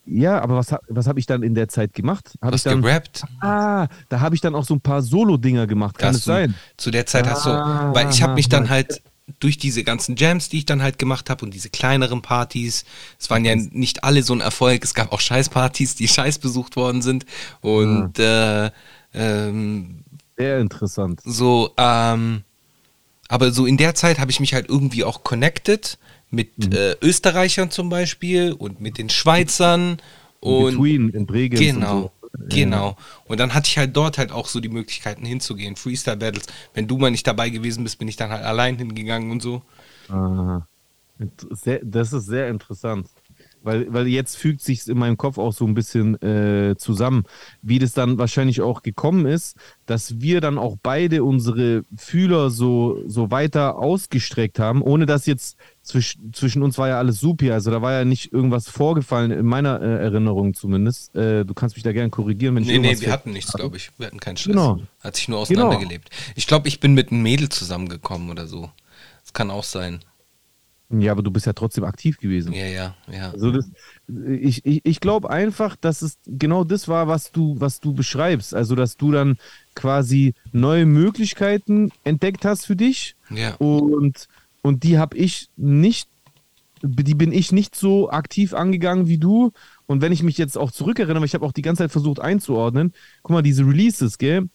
[0.06, 2.30] Ja, aber was, was habe ich dann in der Zeit gemacht?
[2.40, 3.24] Hab Hast ich dann, gerappt?
[3.40, 5.98] Ah, da habe ich dann auch so ein paar Solo-Dinger gemacht.
[5.98, 6.54] Kann es sein?
[6.76, 9.02] Zu der Zeit hast du, Ah, weil ich habe mich dann ah, halt
[9.40, 12.84] durch diese ganzen Jams, die ich dann halt gemacht habe und diese kleineren Partys,
[13.18, 16.76] es waren ja nicht alle so ein Erfolg, es gab auch Scheißpartys, die scheiß besucht
[16.76, 17.26] worden sind
[17.60, 18.70] und äh,
[19.12, 20.04] ähm,
[20.36, 21.20] Sehr interessant.
[21.24, 22.44] so, ähm,
[23.28, 25.98] aber so in der Zeit habe ich mich halt irgendwie auch connected
[26.30, 26.72] mit Mhm.
[26.72, 29.98] äh, Österreichern zum Beispiel und mit den Schweizern
[30.40, 32.56] und Between in Bregenz Genau, und so.
[32.56, 32.96] genau.
[33.26, 35.76] Und dann hatte ich halt dort halt auch so die Möglichkeiten hinzugehen.
[35.76, 36.46] Freestyle Battles.
[36.74, 39.62] Wenn du mal nicht dabei gewesen bist, bin ich dann halt allein hingegangen und so.
[40.08, 40.66] Aha.
[41.82, 43.08] Das ist sehr interessant.
[43.62, 47.24] Weil, weil jetzt fügt sich in meinem Kopf auch so ein bisschen äh, zusammen,
[47.62, 49.56] wie das dann wahrscheinlich auch gekommen ist,
[49.86, 55.56] dass wir dann auch beide unsere Fühler so, so weiter ausgestreckt haben, ohne dass jetzt
[55.82, 59.46] zwischen, zwischen uns war ja alles super, also da war ja nicht irgendwas vorgefallen, in
[59.46, 61.14] meiner äh, Erinnerung zumindest.
[61.16, 63.76] Äh, du kannst mich da gerne korrigieren, wenn ich Nee, nee, wir hatten nichts, glaube
[63.76, 63.90] ich.
[63.98, 64.52] Wir hatten keinen Stress.
[64.52, 64.80] Genau.
[65.00, 66.10] Hat sich nur auseinandergelebt.
[66.36, 68.70] Ich glaube, ich bin mit einem Mädel zusammengekommen oder so.
[69.22, 70.00] Das kann auch sein.
[70.90, 72.52] Ja, aber du bist ja trotzdem aktiv gewesen.
[72.54, 73.30] Ja, ja, ja.
[73.32, 73.70] Also das,
[74.26, 78.54] ich ich, ich glaube einfach, dass es genau das war, was du, was du beschreibst.
[78.54, 79.36] Also, dass du dann
[79.74, 83.54] quasi neue Möglichkeiten entdeckt hast für dich Ja.
[83.56, 84.28] und,
[84.62, 86.08] und die habe ich nicht,
[86.82, 89.52] die bin ich nicht so aktiv angegangen wie du.
[89.86, 92.94] Und wenn ich mich jetzt auch zurückerinnere, ich habe auch die ganze Zeit versucht einzuordnen,
[93.22, 94.48] guck mal, diese Releases, gell?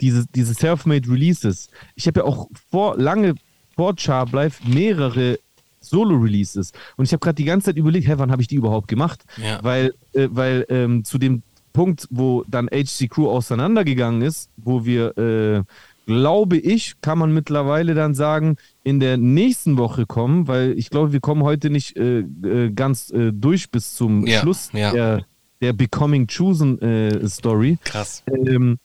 [0.00, 1.68] Diese, diese Self-Made Releases.
[1.96, 3.34] Ich habe ja auch vor, lange
[3.76, 5.38] vor Sharp Life mehrere
[5.80, 6.72] Solo-Releases.
[6.96, 9.24] Und ich habe gerade die ganze Zeit überlegt, hä, wann habe ich die überhaupt gemacht?
[9.42, 9.58] Ja.
[9.62, 15.16] Weil, äh, weil ähm, zu dem Punkt, wo dann HC Crew auseinandergegangen ist, wo wir,
[15.16, 15.62] äh,
[16.06, 21.12] glaube ich, kann man mittlerweile dann sagen, in der nächsten Woche kommen, weil ich glaube,
[21.12, 24.90] wir kommen heute nicht äh, äh, ganz äh, durch bis zum Ja, Schluss ja.
[24.92, 25.26] Der,
[25.60, 27.78] der Becoming Chosen äh, Story.
[27.84, 28.24] Krass.
[28.26, 28.78] Ähm,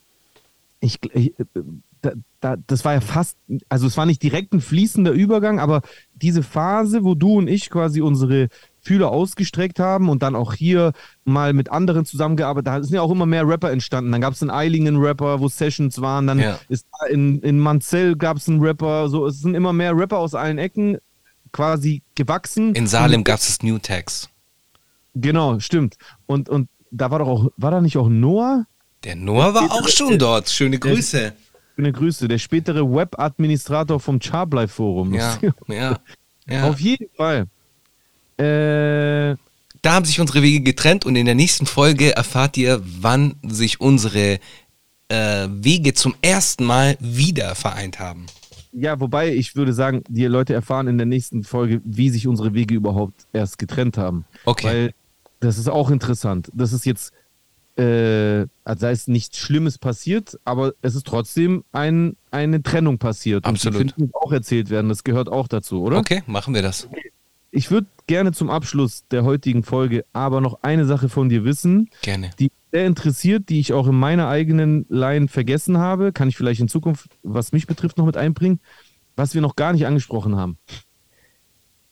[0.82, 1.46] ich, ich, äh,
[2.06, 3.38] da, da, das war ja fast,
[3.70, 5.82] also es war nicht direkt ein fließender Übergang, aber
[6.14, 8.50] diese Phase, wo du und ich quasi unsere
[8.80, 10.94] Fühler ausgestreckt haben und dann auch hier
[11.24, 14.12] mal mit anderen zusammengearbeitet, da sind ja auch immer mehr Rapper entstanden.
[14.12, 16.60] Dann gab es in Eilingen Rapper, wo Sessions waren, dann Ja.
[16.70, 20.20] ist da in, in Manzell gab es einen Rapper, so es sind immer mehr Rapper
[20.20, 20.98] aus allen Ecken
[21.52, 22.76] quasi gewachsen.
[22.76, 24.30] In Salem gab es das New Tax.
[25.16, 25.96] Genau, stimmt.
[26.28, 28.66] Und, und da war doch auch, war da nicht auch Noah?
[29.04, 30.50] Der Noah war auch schon dort.
[30.50, 31.34] Schöne Grüße.
[31.76, 32.28] Schöne Grüße.
[32.28, 35.14] Der spätere Web-Administrator vom Charblife Forum.
[35.14, 36.00] Ja, ja,
[36.48, 36.70] ja.
[36.70, 37.48] Auf jeden Fall.
[38.38, 39.36] Äh,
[39.82, 43.80] Da haben sich unsere Wege getrennt und in der nächsten Folge erfahrt ihr, wann sich
[43.82, 44.40] unsere
[45.10, 48.26] äh, Wege zum ersten Mal wieder vereint haben.
[48.74, 52.54] ja, wobei ich würde sagen, die Leute erfahren in der nächsten Folge, wie sich unsere
[52.54, 54.26] Wege überhaupt erst getrennt haben.
[54.46, 54.68] Okay.
[54.68, 54.94] Weil
[55.40, 56.50] das ist auch interessant.
[56.54, 57.14] Das ist jetzt,
[57.78, 63.46] äh, also da ist nichts Schlimmes passiert, aber es ist trotzdem ein, eine Trennung passiert.
[63.46, 63.82] Absolut.
[63.82, 64.90] Und die finden auch erzählt werden.
[64.90, 65.98] Das gehört auch dazu, oder?
[65.98, 66.88] Okay, machen wir das.
[67.52, 71.90] Ich würde gerne zum Abschluss der heutigen Folge aber noch eine Sache von dir wissen,
[72.02, 72.32] Gerne.
[72.40, 76.12] die mich sehr interessiert, die ich auch in meiner eigenen Line vergessen habe.
[76.12, 78.60] Kann ich vielleicht in Zukunft, was mich betrifft, noch mit einbringen,
[79.16, 80.58] was wir noch gar nicht angesprochen haben.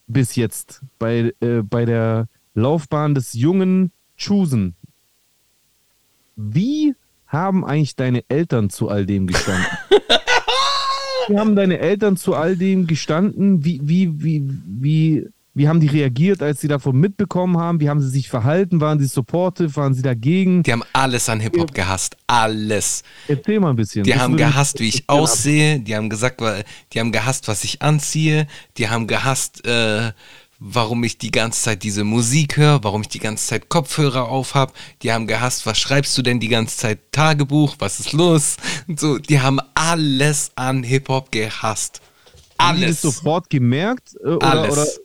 [0.08, 4.76] Bis jetzt bei, äh, bei der Laufbahn des jungen Chusen.
[6.36, 6.96] Wie
[7.28, 9.66] haben eigentlich deine Eltern zu all dem gestanden?
[11.28, 13.64] Wie haben deine Eltern zu all dem gestanden?
[13.64, 17.80] Wie, wie, wie, wie, wie haben die reagiert, als sie davon mitbekommen haben?
[17.80, 18.82] Wie haben sie sich verhalten?
[18.82, 19.76] Waren sie supportive?
[19.76, 20.64] Waren sie dagegen?
[20.64, 22.18] Die haben alles an Hip-Hop gehasst.
[22.28, 23.04] Alles.
[23.28, 24.04] Erzähl mal ein bisschen.
[24.04, 25.80] Die Das haben gehasst, wie ich aussehe.
[25.80, 26.42] Die haben gesagt,
[26.92, 28.48] die haben gehasst, was ich anziehe.
[28.78, 30.12] Die haben gehasst, äh,
[30.66, 34.56] warum ich die ganze Zeit diese Musik höre, warum ich die ganze Zeit Kopfhörer auf
[34.56, 34.72] habe.
[35.02, 37.76] Die haben gehasst, was schreibst du denn die ganze Zeit Tagebuch?
[37.80, 38.56] Was ist los?
[38.88, 42.00] Und So, die haben alles an Hip-Hop gehasst.
[42.58, 43.02] Haben die das Alles.
[43.02, 44.16] sofort gemerkt?
[44.24, 45.00] äh, Oder, Alles.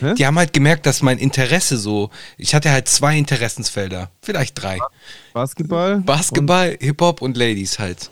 [0.00, 0.14] Oder?
[0.14, 4.78] Die haben halt gemerkt, dass mein Interesse so, ich hatte halt zwei Interessensfelder, vielleicht drei.
[5.32, 6.00] Basketball?
[6.00, 8.10] Basketball, Hip-Hop und Ladies halt.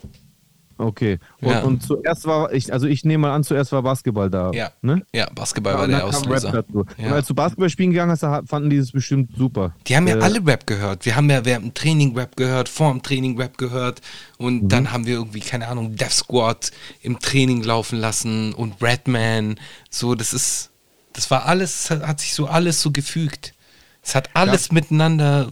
[0.77, 1.19] Okay.
[1.41, 1.61] Und, Ja.
[1.61, 4.51] und zuerst war, ich, also ich nehme mal an, zuerst war Basketball da.
[4.51, 4.71] Ja.
[4.81, 5.03] Ne?
[5.13, 6.63] Ja, Basketball war und der Auslöser.
[6.97, 7.07] Ja.
[7.07, 9.75] Und als du Basketball spielen gegangen hast, fanden die das bestimmt super.
[9.87, 11.05] Die haben ja Äh, alle Rap gehört.
[11.05, 14.01] Wir haben ja während dem Training Rap gehört, vor dem Training Rap gehört
[14.37, 14.69] und Mhm.
[14.69, 16.71] dann haben wir irgendwie, keine Ahnung, Death Squad
[17.01, 19.55] im Training laufen lassen und Redman.
[19.89, 20.71] So, das ist,
[21.13, 23.53] das war alles, hat, sich so alles so gefügt.
[24.01, 25.51] Es hat alles miteinander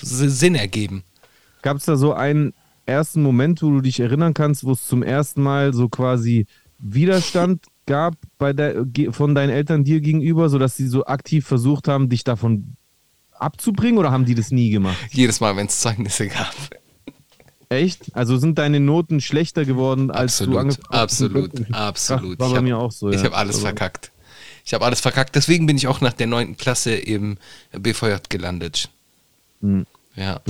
[0.00, 1.02] Sinn ergeben.
[1.62, 2.54] Gab es da so einen
[2.90, 6.46] ersten Moment, wo du dich erinnern kannst, wo es zum ersten Mal so quasi
[6.78, 12.08] Widerstand gab bei der, von deinen Eltern dir gegenüber, sodass sie so aktiv versucht haben,
[12.08, 12.76] dich davon
[13.32, 14.96] abzubringen oder haben die das nie gemacht?
[15.10, 16.54] Jedes Mal, wenn es Zeugnisse gab.
[17.68, 18.14] Echt?
[18.16, 21.00] Also sind deine Noten schlechter geworden, als du Absolut, angefangen hast?
[21.00, 22.38] absolut, absolut.
[22.40, 23.16] War Ich bei hab- mir auch so, ja.
[23.16, 24.12] Ich habe alles Also- verkackt.
[24.64, 25.34] Ich habe alles verkackt.
[25.36, 27.38] Deswegen bin ich auch nach der neunten Klasse im
[27.72, 28.90] BVJ gelandet.
[29.62, 29.86] Hm.
[30.16, 30.40] Ja,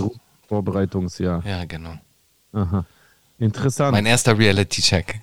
[0.49, 1.43] Vorbereitungsjahr.
[1.47, 1.95] ja, genau.
[2.53, 2.85] Aha.
[3.39, 3.93] Interessant.
[3.93, 5.21] Mein erster Reality-Check.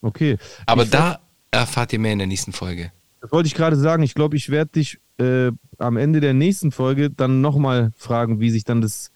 [0.00, 0.38] okay.
[0.66, 1.20] Aber ich, da
[1.50, 2.92] erfahrt ihr mehr in der nächsten Folge.
[3.20, 4.02] Das wollte ich gerade sagen.
[4.02, 8.50] Ich glaube, ich werde dich äh, am Ende der nächsten Folge dann nochmal fragen, wie
[8.50, 9.12] sich dann das,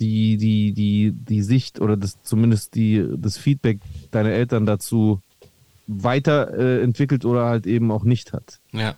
[0.00, 5.20] die, die, die, die Sicht oder das, zumindest die, das Feedback deiner Eltern dazu
[5.86, 8.60] weiterentwickelt äh, entwickelt oder halt eben auch nicht hat.
[8.72, 8.94] Ja.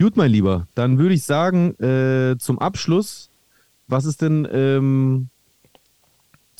[0.00, 3.30] Gut, mein Lieber, dann würde ich sagen, äh, zum Abschluss,
[3.86, 5.28] was ist denn ähm,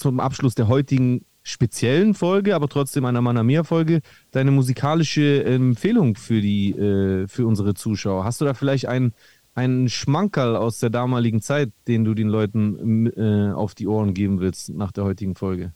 [0.01, 6.73] zum Abschluss der heutigen speziellen Folge, aber trotzdem einer Manamia-Folge, deine musikalische Empfehlung für, die,
[6.73, 8.25] äh, für unsere Zuschauer?
[8.25, 9.15] Hast du da vielleicht einen,
[9.55, 14.41] einen Schmankerl aus der damaligen Zeit, den du den Leuten äh, auf die Ohren geben
[14.41, 15.73] willst nach der heutigen Folge?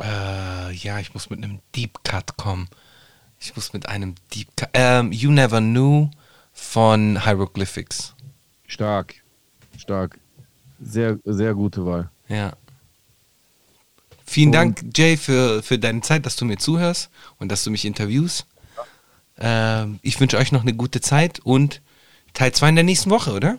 [0.00, 2.68] Äh, ja, ich muss mit einem Deep Cut kommen.
[3.38, 4.70] Ich muss mit einem Deep Cut.
[4.72, 6.08] Ähm, you Never Knew
[6.52, 8.14] von Hieroglyphics.
[8.66, 9.14] Stark,
[9.76, 10.18] stark.
[10.80, 12.10] Sehr, sehr gute Wahl.
[12.28, 12.54] Ja.
[14.24, 17.70] Vielen Und- Dank, Jay, für, für deine Zeit, dass du mir zuhörst und dass du
[17.70, 18.46] mich interviewst.
[19.38, 21.80] Ähm, ich wünsche euch noch eine gute Zeit und
[22.32, 23.56] Teil 2 in der nächsten Woche, oder?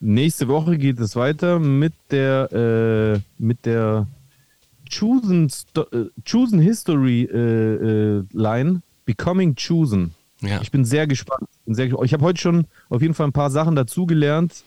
[0.00, 4.06] Nächste Woche geht es weiter mit der äh, mit der
[4.96, 10.14] Chosen, Sto äh, Chosen History äh, äh, Line Becoming Chosen.
[10.40, 10.60] Ja.
[10.62, 11.48] Ich bin sehr gespannt.
[11.64, 12.06] Bin sehr gespannt.
[12.06, 14.62] Ich habe heute schon auf jeden Fall ein paar Sachen dazugelernt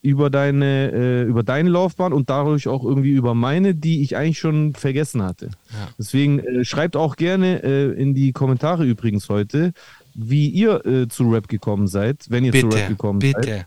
[0.00, 4.38] über deine äh, über deine Laufbahn und dadurch auch irgendwie über meine, die ich eigentlich
[4.38, 5.46] schon vergessen hatte.
[5.70, 5.88] Ja.
[5.98, 9.72] Deswegen äh, schreibt auch gerne äh, in die Kommentare übrigens heute,
[10.14, 13.36] wie ihr äh, zu Rap gekommen seid, wenn ihr zu Rap Bitte, gekommen seid.
[13.36, 13.66] bitte.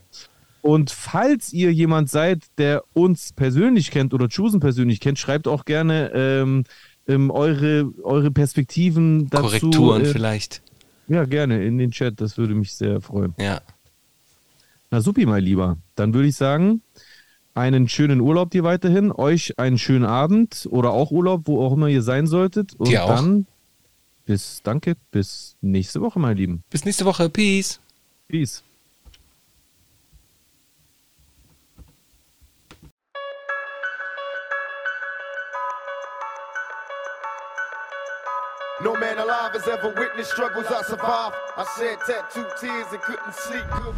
[0.61, 5.65] Und falls ihr jemand seid, der uns persönlich kennt oder Chosen persönlich kennt, schreibt auch
[5.65, 6.63] gerne ähm,
[7.07, 9.43] ähm, eure, eure Perspektiven dazu.
[9.43, 10.61] Korrekturen äh, vielleicht.
[11.07, 12.21] Ja, gerne in den Chat.
[12.21, 13.33] Das würde mich sehr freuen.
[13.39, 13.61] Ja.
[14.91, 15.77] Na supi, mein Lieber.
[15.95, 16.81] Dann würde ich sagen,
[17.53, 19.11] einen schönen Urlaub dir weiterhin.
[19.11, 22.73] Euch einen schönen Abend oder auch Urlaub, wo auch immer ihr sein solltet.
[22.75, 23.15] Und Dir auch.
[23.15, 23.47] dann
[24.25, 26.63] bis, danke, bis nächste Woche, mein Lieben.
[26.69, 27.29] Bis nächste Woche.
[27.29, 27.79] Peace.
[28.27, 28.63] Peace.
[38.83, 41.35] No man alive has ever witnessed struggles I survived.
[41.55, 43.93] I shed tattooed tears and couldn't sleep good.